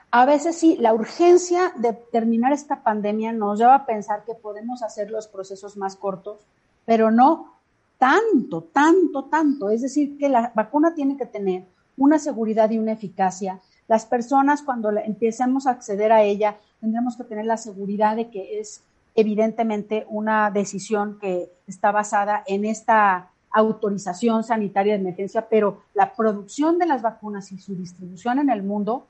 A 0.10 0.26
veces 0.26 0.58
sí, 0.58 0.78
la 0.80 0.94
urgencia 0.94 1.74
de 1.76 1.94
terminar 1.94 2.54
esta 2.54 2.82
pandemia 2.82 3.34
nos 3.34 3.60
lleva 3.60 3.76
a 3.76 3.86
pensar 3.86 4.24
que 4.26 4.36
podemos 4.36 4.82
hacer 4.82 5.12
los 5.12 5.28
procesos 5.28 5.76
más 5.76 5.96
cortos, 5.98 6.40
pero 6.86 7.12
no 7.12 7.54
tanto, 7.98 8.64
tanto, 8.64 9.26
tanto. 9.26 9.70
Es 9.70 9.82
decir, 9.82 10.18
que 10.18 10.30
la 10.30 10.52
vacuna 10.56 10.94
tiene 10.96 11.18
que 11.18 11.26
tener 11.26 11.66
una 11.98 12.20
seguridad 12.20 12.70
y 12.72 12.78
una 12.78 12.94
eficacia. 12.94 13.60
Las 13.88 14.06
personas 14.06 14.62
cuando 14.62 14.92
empecemos 14.92 15.68
a 15.68 15.72
acceder 15.72 16.12
a 16.12 16.24
ella 16.24 16.58
tendremos 16.80 17.18
que 17.18 17.24
tener 17.24 17.46
la 17.46 17.58
seguridad 17.58 18.16
de 18.16 18.30
que 18.30 18.60
es 18.60 18.84
evidentemente 19.16 20.06
una 20.10 20.52
decisión 20.52 21.18
que 21.20 21.50
está 21.68 21.92
basada 21.92 22.44
en 22.46 22.66
esta 22.66 23.32
autorización 23.50 24.44
sanitaria 24.44 24.94
de 24.94 25.00
emergencia, 25.00 25.48
pero 25.50 25.82
la 25.94 26.14
producción 26.14 26.78
de 26.78 26.86
las 26.86 27.02
vacunas 27.02 27.52
y 27.52 27.58
su 27.58 27.76
distribución 27.76 28.40
en 28.40 28.52
el 28.52 28.62
mundo 28.62 29.08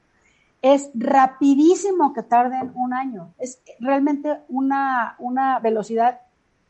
es 0.62 0.90
rapidísimo 0.94 2.14
que 2.14 2.24
tarden 2.24 2.72
un 2.76 2.94
año. 2.94 3.34
Es 3.38 3.62
realmente 3.80 4.40
una, 4.50 5.16
una 5.20 5.60
velocidad 5.60 6.22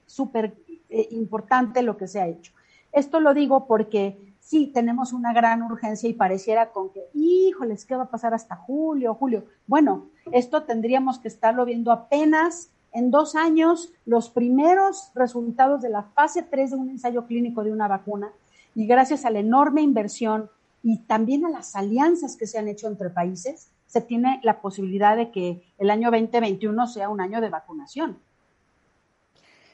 súper 0.06 0.56
eh, 0.89 1.08
importante 1.12 1.82
lo 1.82 1.98
que 1.98 2.08
se 2.08 2.20
ha 2.20 2.27
hecho. 2.27 2.53
Esto 2.91 3.20
lo 3.20 3.34
digo 3.34 3.67
porque 3.67 4.17
sí 4.39 4.67
tenemos 4.74 5.13
una 5.13 5.34
gran 5.34 5.62
urgencia 5.62 6.10
y 6.10 6.13
pareciera 6.13 6.72
con 6.72 6.89
que, 6.89 7.01
híjoles, 7.13 7.86
¿qué 7.86 7.96
va 7.96 8.03
a 8.03 8.10
pasar 8.10 8.34
hasta 8.34 8.56
julio, 8.56 9.13
julio? 9.13 9.46
Bueno, 9.67 10.08
esto 10.32 10.63
tendríamos 10.63 11.20
que 11.20 11.27
estarlo 11.27 11.65
viendo 11.65 11.91
apenas 11.91 12.70
en 12.94 13.12
dos 13.12 13.36
años 13.36 13.91
los 14.06 14.29
primeros 14.29 15.12
resultados 15.13 15.82
de 15.82 15.89
la 15.89 16.03
fase 16.03 16.44
3 16.44 16.72
de 16.72 16.77
un 16.77 16.89
ensayo 16.89 17.25
clínico 17.25 17.63
de 17.63 17.72
una 17.72 17.88
vacuna 17.88 18.32
y 18.74 18.88
gracias 18.88 19.25
a 19.25 19.29
la 19.29 19.39
enorme 19.39 19.82
inversión 19.82 20.50
y 20.82 21.00
también 21.00 21.46
a 21.46 21.50
las 21.50 21.75
alianzas 21.75 22.38
que 22.38 22.48
se 22.48 22.58
han 22.58 22.67
hecho 22.67 22.88
entre 22.88 23.10
países, 23.10 23.70
se 23.88 24.01
tiene 24.01 24.39
la 24.44 24.62
posibilidad 24.62 25.15
de 25.15 25.32
que 25.32 25.74
el 25.77 25.89
año 25.89 26.12
2021 26.12 26.88
sea 26.88 27.10
un 27.10 27.22
año 27.22 27.41
de 27.41 27.50
vacunación. 27.50 28.20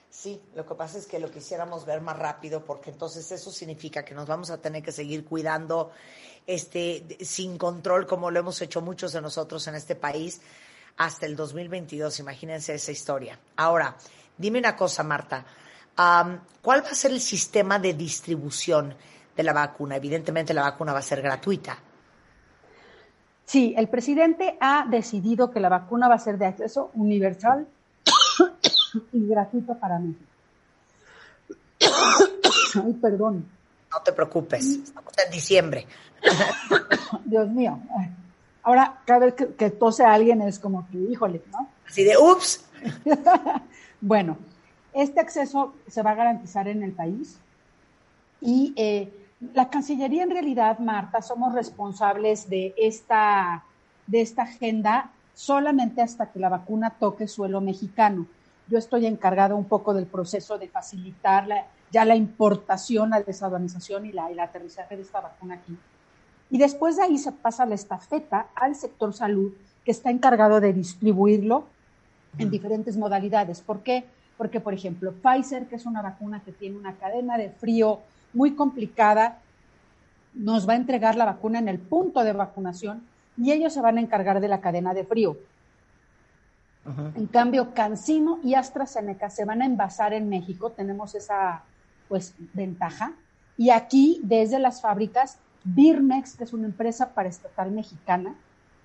Sí, 0.09 0.39
lo 0.53 0.63
que 0.65 0.75
pasa 0.75 0.99
es 0.99 1.07
que 1.07 1.17
lo 1.17 1.31
quisiéramos 1.31 1.87
ver 1.87 1.99
más 1.99 2.17
rápido 2.17 2.63
porque 2.63 2.91
entonces 2.91 3.31
eso 3.31 3.51
significa 3.51 4.05
que 4.05 4.13
nos 4.13 4.27
vamos 4.27 4.51
a 4.51 4.61
tener 4.61 4.83
que 4.83 4.91
seguir 4.91 5.25
cuidando 5.25 5.91
este 6.45 7.17
sin 7.21 7.57
control 7.57 8.05
como 8.05 8.29
lo 8.29 8.39
hemos 8.39 8.61
hecho 8.61 8.79
muchos 8.79 9.11
de 9.13 9.21
nosotros 9.21 9.67
en 9.67 9.73
este 9.73 9.95
país 9.95 10.39
hasta 10.97 11.25
el 11.25 11.35
2022. 11.35 12.19
Imagínense 12.19 12.75
esa 12.75 12.91
historia. 12.91 13.39
Ahora, 13.55 13.97
dime 14.37 14.59
una 14.59 14.75
cosa, 14.75 15.01
Marta. 15.01 15.45
¿Cuál 15.95 16.85
va 16.85 16.89
a 16.89 16.95
ser 16.95 17.11
el 17.11 17.19
sistema 17.19 17.79
de 17.79 17.95
distribución 17.95 18.95
de 19.35 19.43
la 19.43 19.53
vacuna? 19.53 19.95
Evidentemente 19.95 20.53
la 20.53 20.61
vacuna 20.61 20.93
va 20.93 20.99
a 20.99 21.01
ser 21.01 21.23
gratuita. 21.23 21.77
Sí, 23.45 23.73
el 23.77 23.89
presidente 23.89 24.57
ha 24.59 24.85
decidido 24.89 25.51
que 25.51 25.59
la 25.59 25.69
vacuna 25.69 26.07
va 26.07 26.15
a 26.15 26.19
ser 26.19 26.37
de 26.37 26.45
acceso 26.45 26.91
universal 26.93 27.67
y 29.11 29.27
gratuito 29.27 29.75
para 29.75 29.99
México. 29.99 30.23
Ay, 32.83 32.93
perdón. 32.93 33.45
No 33.91 34.01
te 34.01 34.11
preocupes, 34.13 34.65
estamos 34.65 35.13
en 35.23 35.31
diciembre. 35.31 35.87
Dios 37.25 37.49
mío. 37.49 37.79
Ahora, 38.63 39.01
cada 39.05 39.25
vez 39.25 39.35
que, 39.35 39.69
tose 39.69 40.03
a 40.03 40.13
alguien 40.13 40.41
es 40.41 40.57
como 40.57 40.87
que, 40.89 40.97
híjole, 40.97 41.41
¿no? 41.51 41.69
Así 41.87 42.03
de, 42.03 42.17
ups. 42.17 42.65
bueno, 44.01 44.37
este 44.93 45.19
acceso 45.19 45.73
se 45.87 46.01
va 46.01 46.11
a 46.11 46.15
garantizar 46.15 46.67
en 46.67 46.81
el 46.81 46.93
país 46.93 47.37
y 48.41 48.73
eh, 48.75 49.11
la 49.53 49.69
Cancillería 49.69 50.23
en 50.23 50.31
realidad, 50.31 50.79
Marta, 50.79 51.21
somos 51.21 51.53
responsables 51.53 52.49
de 52.49 52.73
esta, 52.77 53.63
de 54.07 54.21
esta 54.21 54.43
agenda 54.43 55.11
solamente 55.33 56.01
hasta 56.01 56.31
que 56.31 56.39
la 56.39 56.49
vacuna 56.49 56.91
toque 56.91 57.27
suelo 57.27 57.59
mexicano. 57.59 58.27
Yo 58.69 58.77
estoy 58.77 59.05
encargado 59.05 59.55
un 59.55 59.65
poco 59.65 59.93
del 59.93 60.05
proceso 60.05 60.57
de 60.57 60.67
facilitar 60.67 61.47
ya 61.91 62.05
la 62.05 62.15
importación, 62.15 63.09
la 63.09 63.21
desaduanización 63.21 64.05
y 64.05 64.11
la 64.11 64.27
aterrizaje 64.41 64.95
de 64.95 65.01
esta 65.01 65.21
vacuna 65.21 65.55
aquí. 65.55 65.77
Y 66.49 66.57
después 66.57 66.97
de 66.97 67.03
ahí 67.03 67.17
se 67.17 67.31
pasa 67.31 67.65
la 67.65 67.75
estafeta 67.75 68.47
al 68.55 68.75
sector 68.75 69.13
salud, 69.13 69.51
que 69.83 69.91
está 69.91 70.11
encargado 70.11 70.61
de 70.61 70.71
distribuirlo 70.71 71.65
en 72.37 72.49
diferentes 72.49 72.95
modalidades. 72.95 73.61
¿Por 73.61 73.81
qué? 73.81 74.05
Porque, 74.37 74.59
por 74.59 74.73
ejemplo, 74.73 75.13
Pfizer, 75.13 75.67
que 75.67 75.75
es 75.75 75.85
una 75.85 76.01
vacuna 76.01 76.41
que 76.43 76.51
tiene 76.51 76.77
una 76.77 76.93
cadena 76.93 77.37
de 77.37 77.49
frío 77.49 77.99
muy 78.33 78.55
complicada, 78.55 79.39
nos 80.33 80.67
va 80.67 80.73
a 80.73 80.77
entregar 80.77 81.15
la 81.15 81.25
vacuna 81.25 81.59
en 81.59 81.67
el 81.67 81.79
punto 81.79 82.23
de 82.23 82.33
vacunación 82.33 83.03
y 83.37 83.51
ellos 83.51 83.73
se 83.73 83.81
van 83.81 83.97
a 83.97 84.01
encargar 84.01 84.39
de 84.39 84.47
la 84.47 84.61
cadena 84.61 84.93
de 84.93 85.05
frío. 85.05 85.37
En 87.15 87.27
cambio, 87.27 87.73
Cancino 87.73 88.39
y 88.43 88.55
AstraZeneca 88.55 89.29
se 89.29 89.45
van 89.45 89.61
a 89.61 89.65
envasar 89.65 90.13
en 90.13 90.27
México, 90.27 90.71
tenemos 90.71 91.15
esa 91.15 91.63
pues 92.09 92.35
ventaja. 92.53 93.13
Y 93.57 93.69
aquí, 93.69 94.19
desde 94.23 94.59
las 94.59 94.81
fábricas, 94.81 95.37
Birmex, 95.63 96.35
que 96.35 96.43
es 96.43 96.51
una 96.51 96.65
empresa 96.65 97.13
paraestatal 97.13 97.71
mexicana, 97.71 98.35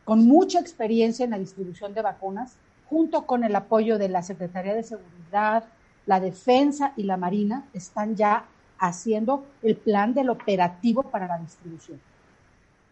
con 0.05 0.26
mucha 0.26 0.61
experiencia 0.61 1.25
en 1.25 1.33
la 1.33 1.38
distribución 1.38 1.93
de 1.93 2.02
vacunas, 2.02 2.55
junto 2.88 3.26
con 3.26 3.43
el 3.43 3.55
apoyo 3.57 3.99
de 3.99 4.09
la 4.09 4.23
Secretaría 4.23 4.75
de 4.75 4.85
Seguridad, 4.85 5.64
la 6.07 6.21
Defensa 6.21 6.93
y 6.97 7.02
la 7.02 7.17
Marina, 7.17 7.64
están 7.75 8.14
ya 8.14 8.45
haciendo 8.79 9.47
el 9.63 9.77
plan 9.77 10.15
del 10.15 10.31
operativo 10.31 11.03
para 11.03 11.27
la 11.27 11.39
distribución. 11.39 12.01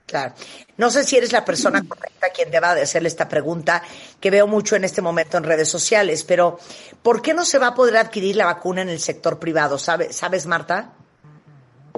Claro. 0.06 0.34
No 0.76 0.88
sé 0.90 1.02
si 1.02 1.16
eres 1.16 1.32
la 1.32 1.44
persona 1.44 1.82
correcta 1.82 2.28
quien 2.30 2.50
deba 2.50 2.74
de 2.76 2.82
hacerle 2.82 3.08
esta 3.08 3.28
pregunta, 3.28 3.82
que 4.20 4.30
veo 4.30 4.46
mucho 4.46 4.76
en 4.76 4.84
este 4.84 5.02
momento 5.02 5.36
en 5.36 5.42
redes 5.42 5.68
sociales, 5.68 6.22
pero 6.22 6.58
¿por 7.02 7.20
qué 7.20 7.34
no 7.34 7.44
se 7.44 7.58
va 7.58 7.68
a 7.68 7.74
poder 7.74 7.96
adquirir 7.96 8.36
la 8.36 8.46
vacuna 8.46 8.82
en 8.82 8.88
el 8.88 9.00
sector 9.00 9.40
privado? 9.40 9.78
¿Sabes, 9.78 10.46
Marta? 10.46 10.92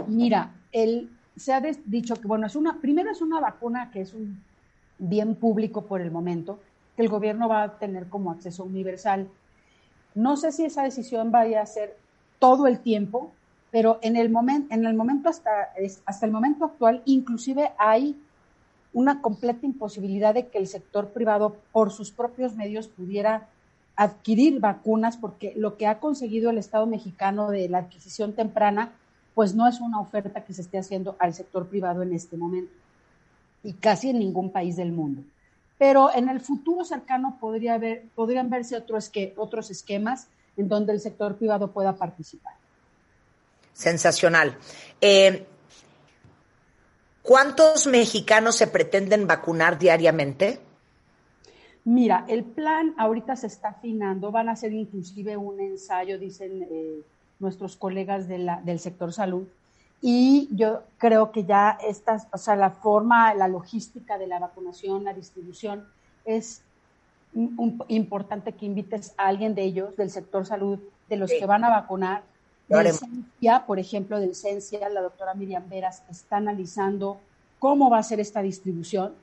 Mira, 0.07 0.55
el, 0.73 1.11
se 1.37 1.53
ha 1.53 1.61
dicho 1.61 2.15
que, 2.17 2.27
bueno, 2.27 2.47
es 2.47 2.57
una, 2.57 2.81
primero 2.81 3.11
es 3.11 3.21
una 3.21 3.41
vacuna 3.41 3.91
que 3.93 4.01
es 4.01 4.15
un 4.15 4.43
bien 4.99 5.35
público 5.35 5.85
por 5.85 6.01
el 6.01 6.11
momento, 6.11 6.61
que 6.97 7.03
el 7.03 7.11
gobierno 7.11 7.47
va 7.47 7.63
a 7.63 7.79
tener 7.79 8.09
como 8.09 8.31
acceso 8.31 8.65
universal. 8.65 9.29
No 10.15 10.39
sé 10.39 10.53
si 10.53 10.65
esa 10.65 10.83
decisión 10.83 11.31
vaya 11.31 11.61
a 11.61 11.67
ser 11.67 11.95
todo 12.39 12.67
el 12.67 12.81
tiempo, 12.81 13.33
pero 13.71 13.99
en 14.03 14.17
el, 14.17 14.31
momento 14.31 14.75
en 14.75 14.87
el 14.87 14.95
momento 14.95 15.29
hasta, 15.29 15.71
hasta 16.07 16.27
el 16.27 16.33
momento 16.33 16.65
actual, 16.65 17.03
inclusive 17.05 17.73
hay 17.79 18.17
una 18.93 19.21
completa 19.21 19.67
imposibilidad 19.67 20.35
de 20.35 20.49
que 20.49 20.59
el 20.59 20.67
sector 20.67 21.09
privado, 21.09 21.57
por 21.73 21.91
sus 21.91 22.11
propios 22.11 22.57
medios, 22.57 22.89
pudiera 22.89 23.49
adquirir 23.97 24.61
vacunas 24.61 25.17
porque 25.17 25.53
lo 25.57 25.77
que 25.77 25.87
ha 25.87 25.99
conseguido 25.99 26.51
el 26.51 26.59
Estado 26.59 26.87
mexicano 26.87 27.51
de 27.51 27.69
la 27.69 27.79
adquisición 27.79 28.33
temprana, 28.33 28.93
pues 29.35 29.55
no 29.55 29.69
es 29.69 29.81
una 29.81 30.01
oferta 30.01 30.45
que 30.45 30.55
se 30.55 30.63
esté 30.63 30.79
haciendo 30.79 31.17
al 31.19 31.35
sector 31.35 31.67
privado 31.67 32.03
en 32.03 32.13
este 32.13 32.37
momento 32.37 32.73
y 33.63 33.73
casi 33.75 34.11
en 34.11 34.19
ningún 34.19 34.51
país 34.51 34.77
del 34.77 34.93
mundo. 34.93 35.23
Pero 35.79 36.13
en 36.15 36.29
el 36.29 36.41
futuro 36.41 36.85
cercano 36.85 37.39
podría 37.41 37.75
haber, 37.75 38.05
podrían 38.15 38.51
verse 38.51 38.77
otros, 38.77 39.09
que, 39.09 39.35
otros 39.37 39.71
esquemas 39.71 40.29
en 40.57 40.69
donde 40.69 40.93
el 40.93 41.01
sector 41.01 41.37
privado 41.37 41.71
pueda 41.71 41.95
participar. 41.95 42.55
Sensacional. 43.79 44.59
Eh, 45.01 45.47
¿Cuántos 47.23 47.87
mexicanos 47.87 48.57
se 48.57 48.67
pretenden 48.67 49.29
vacunar 49.29 49.79
diariamente? 49.79 50.59
Mira, 51.85 52.25
el 52.27 52.43
plan 52.43 52.97
ahorita 52.99 53.37
se 53.37 53.47
está 53.47 53.69
afinando, 53.69 54.33
van 54.33 54.49
a 54.49 54.53
hacer 54.53 54.73
inclusive 54.73 55.37
un 55.37 55.61
ensayo, 55.61 56.19
dicen 56.19 56.67
eh, 56.69 57.03
nuestros 57.39 57.77
colegas 57.77 58.27
del 58.27 58.81
sector 58.81 59.13
salud, 59.13 59.47
y 60.03 60.49
yo 60.51 60.83
creo 60.99 61.31
que 61.31 61.45
ya 61.45 61.79
estas, 61.87 62.27
o 62.33 62.39
sea, 62.39 62.57
la 62.57 62.71
forma, 62.71 63.33
la 63.35 63.47
logística 63.47 64.19
de 64.19 64.27
la 64.27 64.41
vacunación, 64.41 65.05
la 65.05 65.15
distribución, 65.15 65.87
es 66.25 66.63
importante 67.87 68.55
que 68.55 68.67
invites 68.67 69.15
a 69.17 69.29
alguien 69.29 69.55
de 69.55 69.63
ellos, 69.63 69.97
del 69.97 70.11
sector 70.11 70.47
salud, 70.47 70.81
de 71.09 71.17
los 71.17 71.31
que 71.31 71.47
van 71.47 71.63
a 71.63 71.71
vacunar, 71.71 72.25
de 72.69 72.89
Esencia, 72.91 73.65
por 73.67 73.79
ejemplo, 73.79 74.21
de 74.21 74.31
Esencia, 74.31 74.89
la 74.89 75.01
doctora 75.01 75.35
Miriam 75.35 75.69
Veras 75.69 76.03
está 76.11 76.37
analizando 76.37 77.19
cómo 77.59 77.91
va 77.91 77.99
a 77.99 78.03
ser 78.03 78.21
esta 78.21 78.43
distribución. 78.43 79.15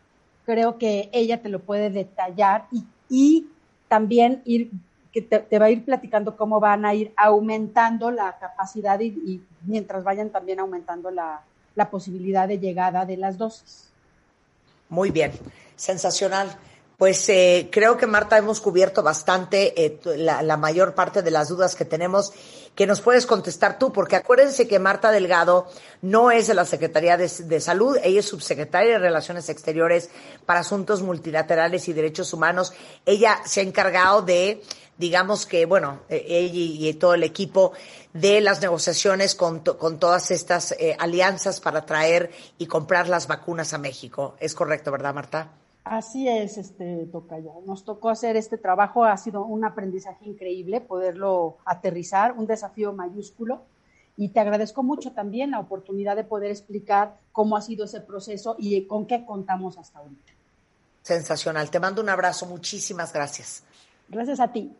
Creo 0.45 0.77
que 0.77 1.09
ella 1.13 1.41
te 1.41 1.49
lo 1.49 1.59
puede 1.59 1.89
detallar 1.89 2.67
y, 3.09 3.47
también 3.87 4.41
ir, 4.45 4.71
que 5.13 5.21
te, 5.21 5.59
va 5.59 5.65
a 5.65 5.69
ir 5.69 5.85
platicando 5.85 6.35
cómo 6.35 6.59
van 6.59 6.85
a 6.85 6.93
ir 6.95 7.13
aumentando 7.15 8.09
la 8.11 8.37
capacidad 8.39 8.99
y, 8.99 9.41
mientras 9.61 10.03
vayan 10.03 10.29
también 10.29 10.59
aumentando 10.59 11.11
la, 11.11 11.41
la 11.75 11.89
posibilidad 11.89 12.47
de 12.47 12.59
llegada 12.59 13.05
de 13.05 13.17
las 13.17 13.37
dosis. 13.37 13.89
Muy 14.89 15.11
bien, 15.11 15.31
sensacional. 15.75 16.49
Pues 16.97 17.27
eh, 17.27 17.69
creo 17.71 17.97
que 17.97 18.07
Marta 18.07 18.37
hemos 18.37 18.61
cubierto 18.61 19.03
bastante 19.03 19.85
eh, 19.85 19.99
la, 20.15 20.57
mayor 20.57 20.95
parte 20.95 21.21
de 21.21 21.31
las 21.31 21.49
dudas 21.49 21.75
que 21.75 21.83
tenemos 21.83 22.31
que 22.73 22.87
nos 22.87 23.01
puedes 23.01 23.25
contestar 23.25 23.77
tú, 23.79 23.91
porque 23.93 24.15
acuérdense 24.17 24.67
que 24.67 24.79
Marta 24.79 25.11
Delgado 25.11 25.67
no 26.01 26.31
es 26.31 26.47
de 26.47 26.53
la 26.53 26.65
Secretaría 26.65 27.15
de, 27.17 27.59
Salud, 27.61 27.97
ella 28.03 28.19
es 28.19 28.25
subsecretaria 28.25 28.93
de 28.93 28.99
Relaciones 28.99 29.47
Exteriores 29.47 30.09
para 30.45 30.59
Asuntos 30.59 31.01
Multilaterales 31.01 31.87
y 31.87 31.93
Derechos 31.93 32.33
Humanos. 32.33 32.73
Ella 33.05 33.39
se 33.45 33.61
ha 33.61 33.63
encargado 33.63 34.21
de, 34.23 34.61
digamos 34.97 35.45
que, 35.45 35.65
bueno, 35.65 36.01
eh, 36.09 36.25
ella 36.27 36.51
y, 36.53 36.93
todo 36.95 37.13
el 37.13 37.23
equipo 37.23 37.71
de 38.13 38.41
las 38.41 38.61
negociaciones 38.61 39.35
con, 39.35 39.59
con 39.59 39.97
todas 39.97 40.31
estas 40.31 40.75
alianzas 40.99 41.61
para 41.61 41.85
traer 41.85 42.31
y 42.57 42.67
comprar 42.67 43.07
las 43.07 43.27
vacunas 43.27 43.73
a 43.73 43.77
México. 43.77 44.35
Es 44.39 44.53
correcto, 44.53 44.91
¿verdad, 44.91 45.13
Marta? 45.13 45.49
Así 45.85 46.27
es, 46.27 46.57
este 46.57 47.05
Tocayo. 47.11 47.61
Nos 47.67 47.85
tocó 47.85 48.09
hacer 48.09 48.35
este 48.37 48.57
trabajo, 48.57 49.05
ha 49.05 49.15
sido 49.17 49.45
un 49.45 49.63
aprendizaje 49.63 50.25
increíble 50.25 50.81
poderlo 50.81 51.57
aterrizar, 51.63 52.33
un 52.33 52.47
desafío 52.47 52.91
mayúsculo. 52.91 53.61
Y 54.17 54.29
te 54.29 54.39
agradezco 54.39 54.81
mucho 54.81 55.11
también 55.11 55.51
la 55.51 55.59
oportunidad 55.59 56.15
de 56.15 56.23
poder 56.23 56.49
explicar 56.49 57.19
cómo 57.31 57.55
ha 57.55 57.61
sido 57.61 57.85
ese 57.85 58.01
proceso 58.01 58.55
y 58.57 58.87
con 58.87 59.05
qué 59.05 59.25
contamos 59.25 59.77
hasta 59.77 59.99
ahorita. 59.99 60.33
Sensacional. 61.03 61.69
Te 61.69 61.79
mando 61.79 62.01
un 62.01 62.09
abrazo. 62.09 62.47
Muchísimas 62.47 63.13
gracias. 63.13 63.63
Gracias 64.09 64.39
a 64.39 64.51
ti. 64.51 64.75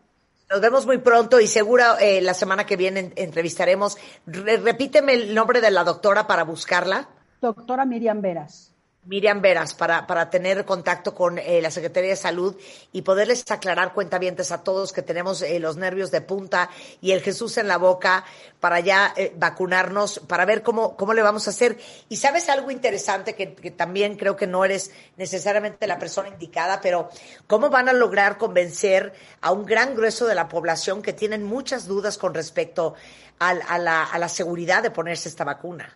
Nos 0.50 0.60
vemos 0.60 0.88
muy 0.88 0.98
pronto 0.98 1.40
y 1.40 1.46
seguro 1.46 1.84
eh, 2.00 2.20
la 2.22 2.34
semana 2.34 2.66
que 2.66 2.78
viene 2.78 3.14
entrevistaremos. 3.16 3.98
repíteme 4.26 5.14
el 5.14 5.36
nombre 5.36 5.62
de 5.62 5.70
la 5.70 5.84
doctora 5.84 6.26
para 6.26 6.44
buscarla. 6.44 7.08
Doctora 7.42 7.86
Miriam 7.86 8.22
Veras. 8.22 8.75
Miriam 9.06 9.40
Veras 9.40 9.74
para, 9.74 10.08
para 10.08 10.30
tener 10.30 10.66
contacto 10.66 11.14
con 11.14 11.38
eh, 11.38 11.62
la 11.62 11.70
Secretaría 11.70 12.10
de 12.10 12.16
Salud 12.16 12.56
y 12.92 13.04
poderles 13.04 13.44
aclarar 13.50 13.94
cuentavientes 13.94 14.52
a 14.52 14.64
todos 14.64 14.92
que 14.92 15.04
tenemos 15.04 15.44
eh, 15.44 15.60
los 15.60 15.78
nervios 15.78 16.10
de 16.10 16.22
punta 16.22 16.70
y 17.02 17.12
el 17.12 17.22
Jesús 17.22 17.58
en 17.58 17.68
la 17.68 17.78
boca 17.78 18.26
para 18.60 18.80
ya 18.80 19.14
eh, 19.16 19.32
vacunarnos, 19.38 20.20
para 20.28 20.46
ver 20.46 20.64
cómo, 20.64 20.98
cómo 20.98 21.14
le 21.14 21.22
vamos 21.22 21.48
a 21.48 21.52
hacer. 21.52 21.78
Y 22.10 22.18
sabes 22.18 22.50
algo 22.50 22.72
interesante 22.72 23.36
que, 23.36 23.54
que, 23.54 23.72
también 23.72 24.18
creo 24.18 24.36
que 24.36 24.48
no 24.48 24.66
eres 24.66 24.92
necesariamente 25.18 25.86
la 25.86 26.00
persona 26.00 26.30
indicada, 26.30 26.82
pero 26.82 27.10
cómo 27.46 27.70
van 27.70 27.90
a 27.90 27.94
lograr 27.94 28.38
convencer 28.38 29.14
a 29.42 29.52
un 29.52 29.66
gran 29.66 29.96
grueso 29.96 30.26
de 30.26 30.36
la 30.36 30.48
población 30.48 31.04
que 31.04 31.14
tienen 31.14 31.44
muchas 31.44 31.86
dudas 31.86 32.18
con 32.18 32.34
respecto 32.34 32.96
a, 33.38 33.54
la, 33.54 34.04
a 34.04 34.18
la 34.18 34.30
seguridad 34.30 34.82
de 34.82 34.92
ponerse 34.92 35.30
esta 35.30 35.44
vacuna. 35.44 35.96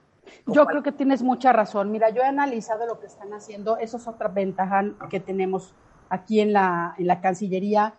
Yo 0.54 0.66
creo 0.66 0.84
que 0.84 0.92
tienes 0.92 1.22
mucha 1.24 1.54
razón. 1.54 1.92
Mira, 1.92 2.10
yo 2.10 2.22
he 2.22 2.26
analizado 2.26 2.86
lo 2.86 3.00
que 3.00 3.08
están 3.08 3.34
haciendo. 3.34 3.78
Eso 3.78 3.98
es 3.98 4.08
otra 4.08 4.28
ventaja 4.28 4.84
que 5.10 5.20
tenemos 5.20 5.74
aquí 6.10 6.40
en 6.40 6.54
la, 6.54 6.96
en 6.98 7.08
la 7.08 7.22
Cancillería 7.22 7.96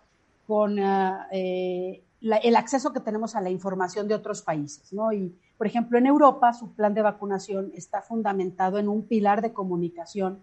con 0.47 0.77
eh, 0.79 2.03
el 2.21 2.55
acceso 2.55 2.91
que 2.93 2.99
tenemos 2.99 3.35
a 3.35 3.41
la 3.41 3.49
información 3.49 4.07
de 4.07 4.15
otros 4.15 4.41
países, 4.41 4.91
¿no? 4.93 5.11
Y, 5.13 5.35
por 5.57 5.67
ejemplo, 5.67 5.97
en 5.97 6.07
Europa 6.07 6.53
su 6.53 6.73
plan 6.73 6.93
de 6.93 7.01
vacunación 7.01 7.71
está 7.73 8.01
fundamentado 8.01 8.77
en 8.77 8.89
un 8.89 9.07
pilar 9.07 9.41
de 9.41 9.53
comunicación 9.53 10.41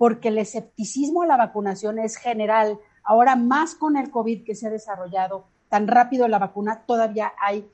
porque 0.00 0.28
el 0.28 0.38
escepticismo 0.38 1.22
a 1.22 1.26
la 1.26 1.36
vacunación 1.36 1.98
es 1.98 2.16
general. 2.16 2.78
Ahora 3.04 3.36
más 3.36 3.74
con 3.74 3.98
el 3.98 4.10
COVID 4.10 4.44
que 4.44 4.54
se 4.54 4.66
ha 4.66 4.70
desarrollado 4.70 5.44
tan 5.68 5.86
rápido 5.86 6.26
la 6.26 6.38
vacuna, 6.38 6.84
todavía 6.86 7.32
hay 7.38 7.70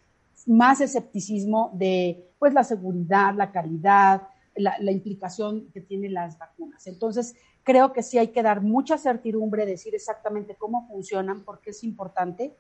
más 0.46 0.81
escepticismo 0.81 1.72
de 1.75 2.31
pues 2.38 2.53
la 2.53 2.64
seguridad, 2.64 3.35
la 3.35 3.51
calidad, 3.51 4.29
la, 4.57 4.92
implicación 4.92 5.70
que 5.72 5.81
tienen 5.81 6.14
las 6.14 6.38
vacunas. 6.38 6.87
Entonces, 6.87 7.35
creo 7.62 7.92
que 7.92 8.03
sí 8.03 8.18
hay 8.18 8.29
que 8.29 8.42
dar 8.42 8.62
mucha 8.62 8.99
certidumbre, 8.99 9.66
decir 9.66 9.94
exactamente 9.94 10.57
cómo 10.57 10.87
funcionan, 10.88 11.44
porque 11.44 11.70
es 11.70 11.85
importante, 11.85 12.57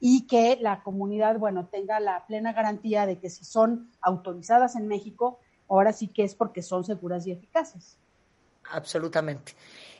y 0.00 0.26
que 0.26 0.58
la 0.60 0.82
comunidad, 0.82 1.38
bueno, 1.38 1.66
tenga 1.66 2.00
la 2.00 2.26
plena 2.26 2.52
garantía 2.52 3.06
de 3.06 3.18
que 3.18 3.30
si 3.30 3.44
son 3.44 3.90
autorizadas 4.00 4.76
en 4.76 4.86
México, 4.86 5.40
ahora 5.68 5.92
sí 5.92 6.08
que 6.08 6.24
es 6.24 6.34
porque 6.34 6.62
son 6.62 6.84
seguras 6.84 7.26
y 7.26 7.32
eficaces. 7.32 7.98
Absolutamente. 8.70 9.54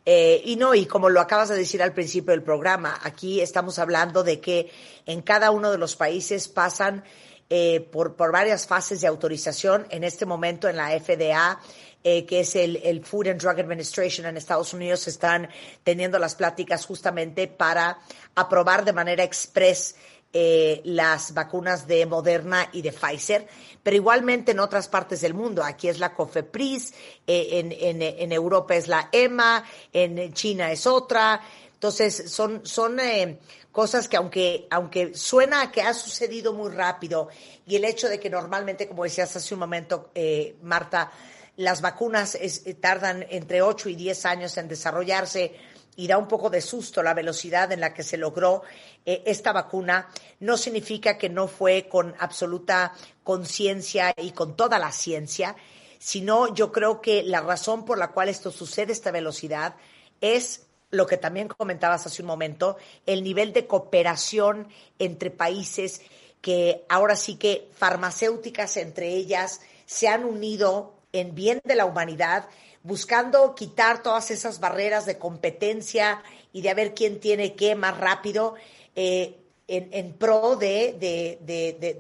Eh, 0.05 0.41
y 0.45 0.57
no, 0.57 0.75
y 0.75 0.87
como 0.87 1.11
lo 1.11 1.21
acabas 1.21 1.51
de 1.51 1.57
decir 1.57 1.83
al 1.83 1.93
principio 1.93 2.31
del 2.31 2.43
programa, 2.43 2.99
aquí 3.03 3.41
estamos 3.41 3.79
hablando 3.79 4.23
de 4.23 4.41
que 4.41 4.71
en 5.05 5.21
cada 5.23 5.51
uno 5.51 5.71
de 5.71 5.79
los 5.79 5.97
países 5.97 6.49
pasan 6.49 7.05
eh, 7.51 7.81
por, 7.93 8.15
por, 8.15 8.33
varias 8.33 8.67
fases 8.67 9.01
de 9.01 9.07
autorización. 9.07 9.87
En 9.91 10.05
este 10.05 10.25
momento 10.25 10.69
en 10.69 10.77
la 10.77 10.99
FDA, 10.99 11.61
eh, 12.05 12.25
que 12.25 12.41
es 12.41 12.57
el, 12.57 12.77
el, 12.77 13.05
Food 13.05 13.29
and 13.29 13.41
Drug 13.41 13.59
Administration 13.59 14.27
en 14.27 14.37
Estados 14.37 14.73
Unidos, 14.73 15.07
están 15.09 15.49
teniendo 15.83 16.19
las 16.19 16.35
pláticas 16.35 16.87
justamente 16.87 17.47
para 17.47 17.99
aprobar 18.35 18.85
de 18.85 18.93
manera 18.93 19.25
express 19.25 19.97
eh, 20.33 20.81
las 20.85 21.33
vacunas 21.35 21.87
de 21.87 22.05
Moderna 22.07 22.69
y 22.73 22.83
de 22.83 22.93
Pfizer, 22.93 23.47
pero 23.83 23.97
igualmente 23.97 24.53
en 24.53 24.61
otras 24.61 24.89
partes 24.89 25.21
del 25.21 25.35
mundo. 25.35 25.65
Aquí 25.65 25.89
es 25.89 25.99
la 25.99 26.15
COFEPRIS, 26.15 26.93
eh, 27.27 27.49
en, 27.53 28.03
en, 28.03 28.33
Europa 28.33 28.75
es 28.75 28.89
la 28.89 29.09
EMA, 29.13 29.65
en 29.93 30.33
China 30.35 30.71
es 30.71 30.87
otra. 30.87 31.41
Entonces, 31.79 32.33
son, 32.33 32.67
son 32.67 32.99
eh, 32.99 33.39
cosas 33.71 34.09
que 34.09 34.17
aunque, 34.17 34.67
aunque 34.69 35.15
suena 35.15 35.71
que 35.71 35.81
ha 35.81 35.95
sucedido 35.95 36.53
muy 36.53 36.73
rápido 36.73 37.29
y 37.65 37.77
el 37.77 37.85
hecho 37.85 38.09
de 38.09 38.19
que 38.19 38.29
normalmente, 38.29 38.89
como 38.89 39.05
decías 39.05 39.37
hace 39.37 39.55
un 39.55 39.61
momento, 39.61 40.11
eh, 40.13 40.57
Marta, 40.63 41.13
las 41.55 41.81
vacunas 41.81 42.35
eh, 42.35 42.75
tardan 42.75 43.25
entre 43.31 43.63
8 43.63 43.91
y 43.91 43.95
10 43.95 44.27
años 44.27 44.57
en 44.57 44.67
desarrollarse 44.67 45.55
y 45.99 46.07
da 46.07 46.17
un 46.17 46.29
poco 46.29 46.49
de 46.49 46.61
susto 46.61 47.03
la 47.03 47.13
velocidad 47.13 47.73
en 47.73 47.81
la 47.81 47.93
que 47.93 48.05
se 48.05 48.17
logró 48.17 48.63
eh, 49.05 49.25
esta 49.27 49.53
vacuna, 49.53 50.09
no 50.39 50.57
significa 50.57 51.19
que 51.19 51.29
no 51.29 51.49
fue 51.49 51.89
con 51.89 52.15
absoluta 52.21 52.95
conciencia 53.25 54.15
y 54.17 54.31
con 54.31 54.57
toda 54.57 54.79
la 54.79 54.93
ciencia, 54.93 55.57
sino 55.99 56.55
yo 56.55 56.71
creo 56.71 57.01
que 57.01 57.25
la 57.25 57.41
razón 57.41 57.85
por 57.85 57.99
la 57.99 58.13
cual 58.13 58.29
esto 58.29 58.53
sucede, 58.53 58.93
esta 58.93 59.11
velocidad, 59.11 59.75
es 60.21 60.67
lo 60.91 61.05
que 61.09 61.17
también 61.17 61.49
comentabas 61.49 62.07
hace 62.07 62.23
un 62.23 62.29
momento, 62.29 62.77
el 63.05 63.25
nivel 63.25 63.53
de 63.53 63.67
cooperación 63.67 64.69
entre 65.01 65.33
países 65.33 66.01
que 66.41 66.85
ahora 66.89 67.17
sí 67.17 67.35
que 67.35 67.69
farmacéuticas 67.75 68.77
entre 68.77 69.09
ellas 69.09 69.63
se 69.85 70.07
han 70.07 70.25
unido 70.25 70.95
en 71.13 71.35
bien 71.35 71.61
de 71.65 71.75
la 71.75 71.87
humanidad, 71.87 72.49
buscando 72.83 73.55
quitar 73.55 74.03
todas 74.03 74.31
esas 74.31 74.61
barreras 74.61 75.07
de 75.07 75.19
competencia 75.19 76.23
y 76.53 76.63
de 76.63 76.71
a 76.71 76.75
ver 76.75 76.95
quién 76.95 77.21
tiene 77.21 77.55
qué 77.55 77.75
más 77.75 77.99
rápido. 77.99 78.55
Eh, 78.95 79.39
en, 79.69 80.15
pro 80.15 80.57
de, 80.57 80.97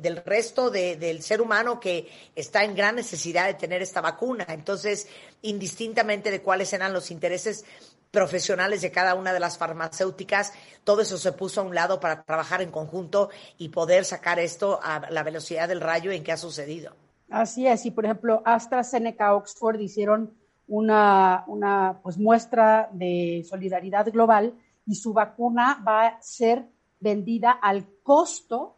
del 0.00 0.16
resto 0.24 0.70
del 0.70 1.22
ser 1.22 1.42
humano 1.42 1.78
que 1.78 2.08
está 2.34 2.64
en 2.64 2.74
gran 2.74 2.96
necesidad 2.96 3.46
de 3.46 3.54
tener 3.54 3.82
esta 3.82 4.00
vacuna. 4.00 4.46
Entonces, 4.48 5.06
indistintamente 5.42 6.30
de 6.30 6.40
cuáles 6.40 6.72
eran 6.72 6.94
los 6.94 7.10
intereses 7.10 7.66
profesionales 8.10 8.80
de 8.80 8.90
cada 8.90 9.14
una 9.14 9.34
de 9.34 9.40
las 9.40 9.58
farmacéuticas, 9.58 10.54
todo 10.82 11.02
eso 11.02 11.18
se 11.18 11.32
puso 11.32 11.60
a 11.60 11.64
un 11.64 11.74
lado 11.74 12.00
para 12.00 12.22
trabajar 12.22 12.62
en 12.62 12.70
conjunto 12.70 13.28
y 13.58 13.68
poder 13.68 14.06
sacar 14.06 14.38
esto 14.38 14.80
a 14.82 15.10
la 15.10 15.22
velocidad 15.22 15.68
del 15.68 15.82
rayo 15.82 16.10
en 16.10 16.24
que 16.24 16.32
ha 16.32 16.38
sucedido. 16.38 16.96
Así 17.28 17.66
es, 17.66 17.84
y 17.84 17.90
por 17.90 18.06
ejemplo, 18.06 18.40
AstraZeneca 18.46 19.34
Oxford 19.34 19.78
hicieron 19.78 20.32
una, 20.68 21.44
una 21.46 22.00
pues, 22.02 22.18
muestra 22.18 22.88
de 22.92 23.44
solidaridad 23.48 24.10
global 24.12 24.54
y 24.86 24.94
su 24.94 25.12
vacuna 25.12 25.82
va 25.86 26.06
a 26.06 26.22
ser 26.22 26.66
vendida 27.00 27.50
al 27.50 27.86
costo 28.02 28.76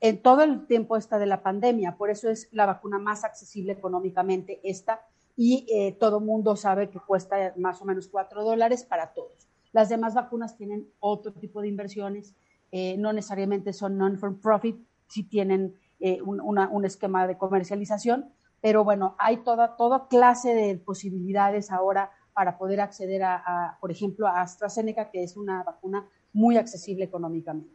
en 0.00 0.22
todo 0.22 0.42
el 0.42 0.66
tiempo 0.66 0.96
esta 0.96 1.18
de 1.18 1.26
la 1.26 1.42
pandemia. 1.42 1.96
Por 1.96 2.10
eso 2.10 2.30
es 2.30 2.48
la 2.52 2.66
vacuna 2.66 2.98
más 2.98 3.24
accesible 3.24 3.72
económicamente 3.72 4.60
esta 4.62 5.02
y 5.36 5.66
eh, 5.72 5.96
todo 5.98 6.20
mundo 6.20 6.56
sabe 6.56 6.90
que 6.90 6.98
cuesta 6.98 7.54
más 7.56 7.80
o 7.80 7.84
menos 7.84 8.08
cuatro 8.08 8.44
dólares 8.44 8.84
para 8.84 9.12
todos. 9.12 9.48
Las 9.72 9.88
demás 9.88 10.14
vacunas 10.14 10.56
tienen 10.56 10.88
otro 10.98 11.32
tipo 11.32 11.60
de 11.62 11.68
inversiones, 11.68 12.34
eh, 12.72 12.96
no 12.98 13.12
necesariamente 13.12 13.72
son 13.72 13.96
non-for-profit, 13.96 14.76
sí 15.08 15.24
tienen 15.24 15.74
eh, 15.98 16.20
un, 16.22 16.84
esquema 16.84 17.26
de 17.26 17.36
comercialización, 17.36 18.32
pero 18.60 18.84
bueno, 18.84 19.14
hay 19.18 19.38
toda, 19.38 19.76
toda 19.76 20.08
clase 20.08 20.54
de 20.54 20.76
posibilidades 20.76 21.70
ahora 21.70 22.10
para 22.32 22.56
poder 22.58 22.80
acceder 22.80 23.22
a, 23.22 23.76
por 23.80 23.90
ejemplo, 23.90 24.26
a 24.26 24.42
AstraZeneca, 24.42 25.10
que 25.10 25.22
es 25.22 25.36
una 25.36 25.62
vacuna 25.62 26.08
muy 26.32 26.56
accesible 26.56 27.04
económicamente. 27.04 27.74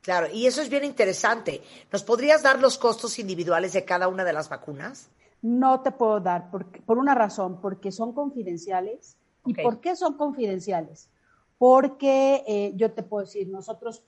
Claro, 0.00 0.28
y 0.32 0.46
eso 0.46 0.62
es 0.62 0.68
bien 0.70 0.84
interesante. 0.84 1.62
¿Nos 1.92 2.04
podrías 2.04 2.42
dar 2.42 2.60
los 2.60 2.78
costos 2.78 3.18
individuales 3.18 3.72
de 3.72 3.84
cada 3.84 4.08
una 4.08 4.24
de 4.24 4.32
las 4.32 4.48
vacunas? 4.48 5.10
No 5.42 5.80
te 5.82 5.90
puedo 5.90 6.20
dar 6.20 6.50
por, 6.50 6.66
por 6.82 6.98
una 6.98 7.14
razón, 7.14 7.60
porque 7.60 7.92
son 7.92 8.12
confidenciales. 8.12 9.16
¿Y 9.44 9.54
por 9.54 9.80
qué 9.80 9.96
son 9.96 10.16
confidenciales? 10.16 11.10
Porque 11.58 12.44
eh, 12.46 12.72
yo 12.76 12.92
te 12.92 13.02
puedo 13.02 13.24
decir, 13.24 13.48
nosotros 13.48 14.04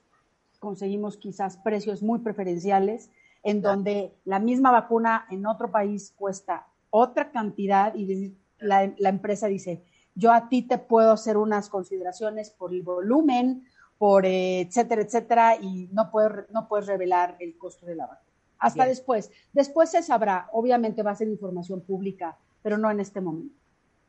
conseguimos 0.59 1.17
quizás 1.17 1.57
precios 1.57 2.01
muy 2.01 2.19
preferenciales, 2.19 3.09
en 3.43 3.61
donde 3.61 4.15
la 4.25 4.39
misma 4.39 4.71
vacuna 4.71 5.25
en 5.29 5.45
otro 5.45 5.71
país 5.71 6.13
cuesta 6.15 6.67
otra 6.89 7.31
cantidad 7.31 7.95
y 7.95 8.35
la, 8.59 8.93
la 8.97 9.09
empresa 9.09 9.47
dice, 9.47 9.83
yo 10.15 10.31
a 10.31 10.49
ti 10.49 10.61
te 10.61 10.77
puedo 10.77 11.11
hacer 11.11 11.37
unas 11.37 11.69
consideraciones 11.69 12.51
por 12.51 12.73
el 12.73 12.81
volumen, 12.81 13.65
por 13.97 14.25
eh, 14.25 14.61
etcétera, 14.61 15.03
etcétera, 15.03 15.55
y 15.61 15.87
no 15.91 16.09
puedes, 16.09 16.49
no 16.49 16.67
puedes 16.67 16.87
revelar 16.87 17.37
el 17.39 17.55
costo 17.57 17.85
de 17.85 17.95
la 17.95 18.07
vacuna. 18.07 18.31
Hasta 18.57 18.85
después. 18.85 19.31
Después 19.53 19.91
se 19.91 20.03
sabrá, 20.03 20.49
obviamente 20.53 21.03
va 21.03 21.11
a 21.11 21.15
ser 21.15 21.27
información 21.27 21.81
pública, 21.81 22.37
pero 22.61 22.77
no 22.77 22.91
en 22.91 22.99
este 22.99 23.21
momento. 23.21 23.60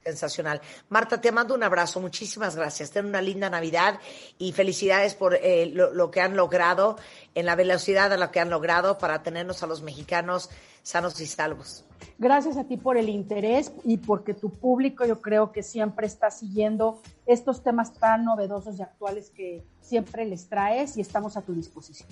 Sensacional. 0.05 0.61
Marta, 0.89 1.21
te 1.21 1.31
mando 1.31 1.55
un 1.55 1.63
abrazo. 1.63 2.01
Muchísimas 2.01 2.57
gracias. 2.57 2.91
Ten 2.91 3.07
una 3.07 3.21
linda 3.21 3.49
Navidad 3.49 4.01
y 4.37 4.53
felicidades 4.53 5.15
por 5.15 5.35
eh, 5.35 5.67
lo, 5.67 6.11
que 6.11 6.21
han 6.21 6.37
logrado, 6.37 6.97
en 7.35 7.47
la 7.47 7.55
velocidad 7.55 8.13
a 8.13 8.17
la 8.17 8.31
que 8.33 8.41
han 8.41 8.51
logrado 8.51 8.99
para 8.99 9.23
tenernos 9.23 9.63
a 9.63 9.67
los 9.67 9.83
mexicanos 9.83 10.51
sanos 10.83 11.21
y 11.21 11.27
salvos. 11.27 11.85
Gracias 12.19 12.57
a 12.57 12.65
ti 12.65 12.77
por 12.77 12.97
el 12.97 13.09
interés 13.09 13.73
y 13.85 13.99
porque 13.99 14.35
tu 14.35 14.51
público 14.51 15.05
yo 15.05 15.21
creo 15.21 15.53
que 15.53 15.63
siempre 15.63 16.07
está 16.07 16.31
siguiendo 16.31 17.01
estos 17.27 17.63
temas 17.63 17.95
tan 17.95 18.25
novedosos 18.25 18.79
y 18.79 18.83
actuales 18.83 19.31
que 19.31 19.65
siempre 19.81 20.25
les 20.25 20.49
traes 20.49 20.97
y 20.97 21.01
estamos 21.01 21.37
a 21.37 21.43
tu 21.43 21.55
disposición. 21.55 22.09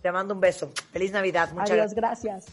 Te 0.00 0.10
mando 0.10 0.34
un 0.34 0.40
beso. 0.40 0.70
Feliz 0.92 1.12
Navidad. 1.12 1.50
Muchas 1.52 1.70
Adiós, 1.72 1.94
gracias. 1.94 2.46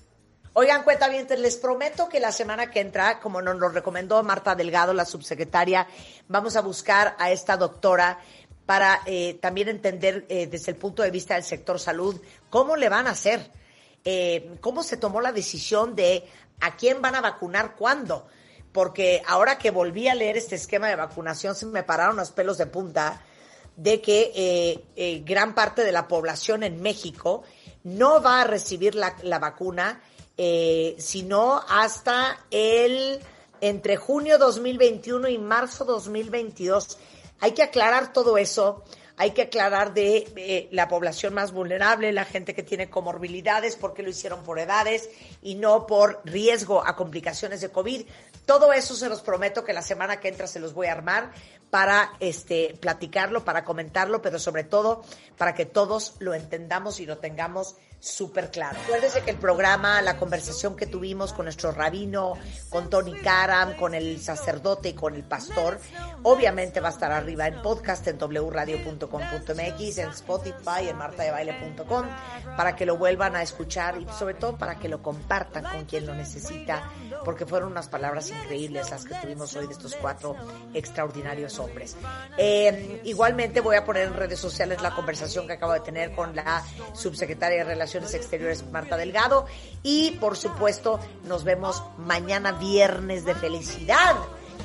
Oigan, 0.55 0.83
cuenta 0.83 1.09
bien, 1.09 1.25
les 1.39 1.57
prometo 1.57 2.07
que 2.07 2.19
la 2.19 2.31
semana 2.31 2.69
que 2.69 2.79
entra, 2.79 3.19
como 3.19 3.41
nos 3.41 3.57
lo 3.57 3.69
recomendó 3.69 4.21
Marta 4.21 4.53
Delgado, 4.53 4.93
la 4.93 5.03
subsecretaria, 5.03 5.87
vamos 6.27 6.55
a 6.55 6.61
buscar 6.61 7.15
a 7.17 7.31
esta 7.31 7.57
doctora 7.57 8.19
para 8.67 9.01
eh, 9.07 9.39
también 9.41 9.67
entender 9.69 10.27
eh, 10.29 10.45
desde 10.45 10.73
el 10.73 10.77
punto 10.77 11.01
de 11.01 11.09
vista 11.09 11.33
del 11.33 11.43
sector 11.43 11.79
salud 11.79 12.21
cómo 12.51 12.75
le 12.75 12.87
van 12.87 13.07
a 13.07 13.11
hacer, 13.11 13.49
eh, 14.05 14.55
cómo 14.61 14.83
se 14.83 14.97
tomó 14.97 15.21
la 15.21 15.31
decisión 15.31 15.95
de 15.95 16.29
a 16.61 16.75
quién 16.75 17.01
van 17.01 17.15
a 17.15 17.21
vacunar 17.21 17.75
cuándo. 17.75 18.27
Porque 18.71 19.23
ahora 19.25 19.57
que 19.57 19.71
volví 19.71 20.07
a 20.07 20.13
leer 20.13 20.37
este 20.37 20.53
esquema 20.53 20.87
de 20.87 20.95
vacunación, 20.95 21.55
se 21.55 21.65
me 21.65 21.81
pararon 21.81 22.15
los 22.15 22.29
pelos 22.29 22.59
de 22.59 22.67
punta 22.67 23.23
de 23.75 24.01
que 24.01 25.23
gran 25.25 25.55
parte 25.55 25.83
de 25.83 25.91
la 25.91 26.07
población 26.07 26.61
en 26.61 26.79
México 26.79 27.43
no 27.83 28.21
va 28.21 28.41
a 28.41 28.43
recibir 28.45 28.93
la 28.95 29.39
vacuna 29.39 29.99
eh, 30.37 30.95
sino 30.97 31.61
hasta 31.67 32.45
el 32.49 33.19
entre 33.61 33.97
junio 33.97 34.37
2021 34.37 35.29
y 35.29 35.37
marzo 35.37 35.85
2022. 35.85 36.97
Hay 37.39 37.51
que 37.51 37.63
aclarar 37.63 38.13
todo 38.13 38.37
eso. 38.37 38.83
Hay 39.15 39.31
que 39.31 39.43
aclarar 39.43 39.93
de 39.93 40.27
eh, 40.35 40.67
la 40.71 40.87
población 40.87 41.35
más 41.35 41.51
vulnerable, 41.51 42.11
la 42.11 42.25
gente 42.25 42.55
que 42.55 42.63
tiene 42.63 42.89
comorbilidades, 42.89 43.75
porque 43.75 44.01
lo 44.01 44.09
hicieron 44.09 44.43
por 44.43 44.57
edades 44.57 45.07
y 45.43 45.53
no 45.53 45.85
por 45.85 46.21
riesgo 46.25 46.85
a 46.85 46.95
complicaciones 46.95 47.61
de 47.61 47.69
COVID. 47.69 48.07
Todo 48.47 48.73
eso 48.73 48.95
se 48.95 49.09
los 49.09 49.21
prometo 49.21 49.63
que 49.63 49.71
la 49.71 49.83
semana 49.83 50.19
que 50.19 50.29
entra 50.29 50.47
se 50.47 50.59
los 50.59 50.73
voy 50.73 50.87
a 50.87 50.93
armar 50.93 51.31
para 51.69 52.13
este 52.19 52.75
platicarlo, 52.81 53.45
para 53.45 53.63
comentarlo, 53.63 54.21
pero 54.21 54.39
sobre 54.39 54.63
todo 54.63 55.03
para 55.37 55.53
que 55.53 55.65
todos 55.65 56.15
lo 56.19 56.33
entendamos 56.33 56.99
y 56.99 57.05
lo 57.05 57.19
tengamos 57.19 57.75
súper 58.03 58.51
claro. 58.51 58.77
Acuérdense 58.83 59.21
que 59.21 59.31
el 59.31 59.37
programa, 59.37 60.01
la 60.01 60.17
conversación 60.17 60.75
que 60.75 60.85
tuvimos 60.85 61.31
con 61.31 61.45
nuestro 61.45 61.71
rabino, 61.71 62.33
con 62.69 62.89
Tony 62.89 63.13
Karam, 63.13 63.77
con 63.77 63.95
el 63.95 64.19
sacerdote 64.21 64.89
y 64.89 64.93
con 64.93 65.15
el 65.15 65.23
pastor, 65.23 65.79
obviamente 66.23 66.81
va 66.81 66.89
a 66.89 66.91
estar 66.91 67.13
arriba 67.13 67.47
en 67.47 67.61
podcast 67.61 68.05
en 68.07 68.17
wradio.com.mx, 68.17 69.97
en 69.99 70.09
Spotify, 70.09 70.89
en 70.89 70.97
martadebaile.com, 70.97 72.05
para 72.57 72.75
que 72.75 72.85
lo 72.85 72.97
vuelvan 72.97 73.37
a 73.37 73.41
escuchar 73.41 74.01
y 74.01 74.05
sobre 74.19 74.33
todo 74.33 74.57
para 74.57 74.75
que 74.75 74.89
lo 74.89 75.01
compartan 75.01 75.63
con 75.63 75.85
quien 75.85 76.05
lo 76.05 76.13
necesita, 76.13 76.91
porque 77.23 77.45
fueron 77.45 77.71
unas 77.71 77.87
palabras 77.87 78.29
increíbles 78.31 78.91
las 78.91 79.05
que 79.05 79.15
tuvimos 79.15 79.55
hoy 79.55 79.67
de 79.67 79.73
estos 79.73 79.95
cuatro 79.95 80.35
extraordinarios 80.73 81.57
hombres. 81.57 81.95
Eh, 82.37 82.99
igualmente 83.05 83.61
voy 83.61 83.77
a 83.77 83.85
poner 83.85 84.07
en 84.07 84.13
redes 84.13 84.39
sociales 84.39 84.81
la 84.81 84.93
conversación 84.93 85.47
que 85.47 85.53
acabo 85.53 85.71
de 85.71 85.79
tener 85.79 86.13
con 86.13 86.35
la 86.35 86.61
subsecretaria 86.93 87.59
de 87.59 87.63
Relaciones 87.63 87.92
Exteriores 87.95 88.65
Marta 88.71 88.97
Delgado 88.97 89.45
y 89.83 90.11
por 90.19 90.35
supuesto 90.35 90.99
nos 91.25 91.43
vemos 91.43 91.83
mañana 91.97 92.53
viernes 92.53 93.25
de 93.25 93.35
felicidad 93.35 94.15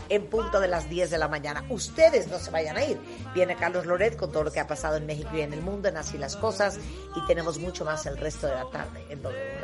en 0.08 0.26
punto 0.26 0.60
de 0.60 0.68
las 0.68 0.88
10 0.88 1.10
de 1.10 1.18
la 1.18 1.28
mañana. 1.28 1.64
Ustedes 1.68 2.28
no 2.28 2.38
se 2.38 2.50
vayan 2.50 2.76
a 2.76 2.84
ir. 2.84 2.98
Viene 3.34 3.56
Carlos 3.56 3.84
Loret 3.86 4.16
con 4.16 4.32
todo 4.32 4.44
lo 4.44 4.52
que 4.52 4.60
ha 4.60 4.66
pasado 4.66 4.96
en 4.96 5.06
México 5.06 5.30
y 5.34 5.42
en 5.42 5.52
el 5.52 5.60
mundo, 5.60 5.88
en 5.88 5.96
Así 5.96 6.16
las 6.16 6.36
Cosas, 6.36 6.78
y 7.14 7.26
tenemos 7.26 7.58
mucho 7.58 7.84
más 7.84 8.06
el 8.06 8.16
resto 8.16 8.46
de 8.46 8.54
la 8.54 8.70
tarde 8.70 9.04
en 9.10 9.22
W 9.22 9.58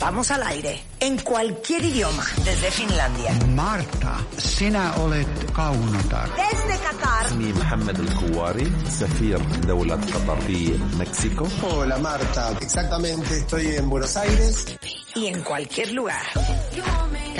Estamos 0.00 0.30
al 0.30 0.42
aire, 0.42 0.82
en 1.00 1.18
cualquier 1.18 1.84
idioma, 1.84 2.24
desde 2.44 2.70
Finlandia. 2.70 3.30
Marta, 3.54 4.16
sinä 4.38 4.94
olet 5.04 5.50
kaunotar. 5.52 6.28
Desde 6.34 6.78
Qatar. 6.78 7.26
اسمي 7.26 7.52
محمد 7.52 7.98
الكواري 8.00 8.72
سفير 8.88 9.38
دولة 9.66 9.94
قطر 9.94 10.40
في 10.40 10.78
مكسيكو. 10.98 11.46
Hola 11.62 11.98
Marta, 11.98 12.52
exactamente, 12.60 13.36
estoy 13.36 13.76
en 13.76 13.90
Buenos 13.90 14.16
Aires. 14.16 14.66
Y 15.14 15.26
en 15.26 15.42
cualquier 15.42 15.92
lugar 15.92 16.24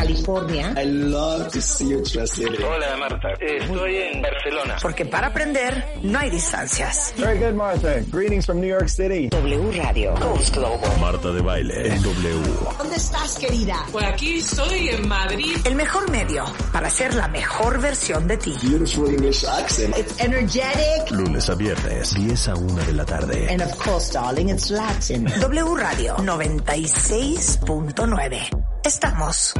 California. 0.02 0.74
I 0.76 0.86
love 0.86 1.52
to 1.52 1.62
see 1.62 1.90
you 1.90 2.02
translated. 2.04 2.60
Hola 2.64 2.98
Marta, 2.98 3.34
estoy 3.40 3.98
en 3.98 4.20
Barcelona. 4.22 4.78
Porque 4.82 5.06
para 5.06 5.28
aprender 5.28 5.86
no 6.02 6.18
hay 6.18 6.32
distancias. 6.32 7.14
Very 7.18 7.38
good, 7.38 7.54
Martha. 7.54 8.02
Greetings 8.12 8.48
from 8.48 8.60
New 8.60 8.68
York 8.68 8.90
City. 8.90 9.30
W 9.30 9.72
Radio. 9.72 10.16
Coast 10.16 10.56
Global. 10.56 10.90
Marta 11.00 11.32
de 11.32 11.42
baile 11.42 12.00
W. 12.00 12.42
¿Dónde 12.80 12.96
estás, 12.96 13.38
querida? 13.38 13.86
Pues 13.92 14.06
aquí 14.06 14.40
estoy 14.40 14.90
en 14.90 15.08
Madrid. 15.08 15.56
El 15.66 15.76
mejor 15.76 16.10
medio 16.10 16.46
para 16.74 16.90
ser 16.90 17.14
la 17.14 17.28
mejor 17.28 17.80
versión 17.80 18.28
de 18.28 18.38
ti. 18.38 18.56
Beautiful 18.64 19.08
English 19.08 19.46
accent. 19.46 19.96
It's 19.98 20.20
energetic. 20.20 21.12
Lunes 21.12 21.48
a 21.48 21.54
viernes, 21.56 22.16
10 22.16 22.48
a 22.48 22.56
1 22.56 22.86
de 22.86 22.94
la 22.94 23.06
tarde. 23.06 23.48
And 23.52 23.62
of 23.62 23.78
course, 23.78 24.12
darling, 24.12 24.50
it's 24.50 24.72
Latin. 24.72 25.26
W 25.26 25.76
Radio 25.76 26.16
96.9. 26.18 28.61
Estamos 28.84 29.54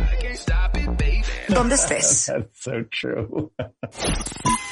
donde 1.48 1.76
estés. 1.76 2.26
That's 2.28 2.64
so 2.64 2.84
true. 2.92 3.52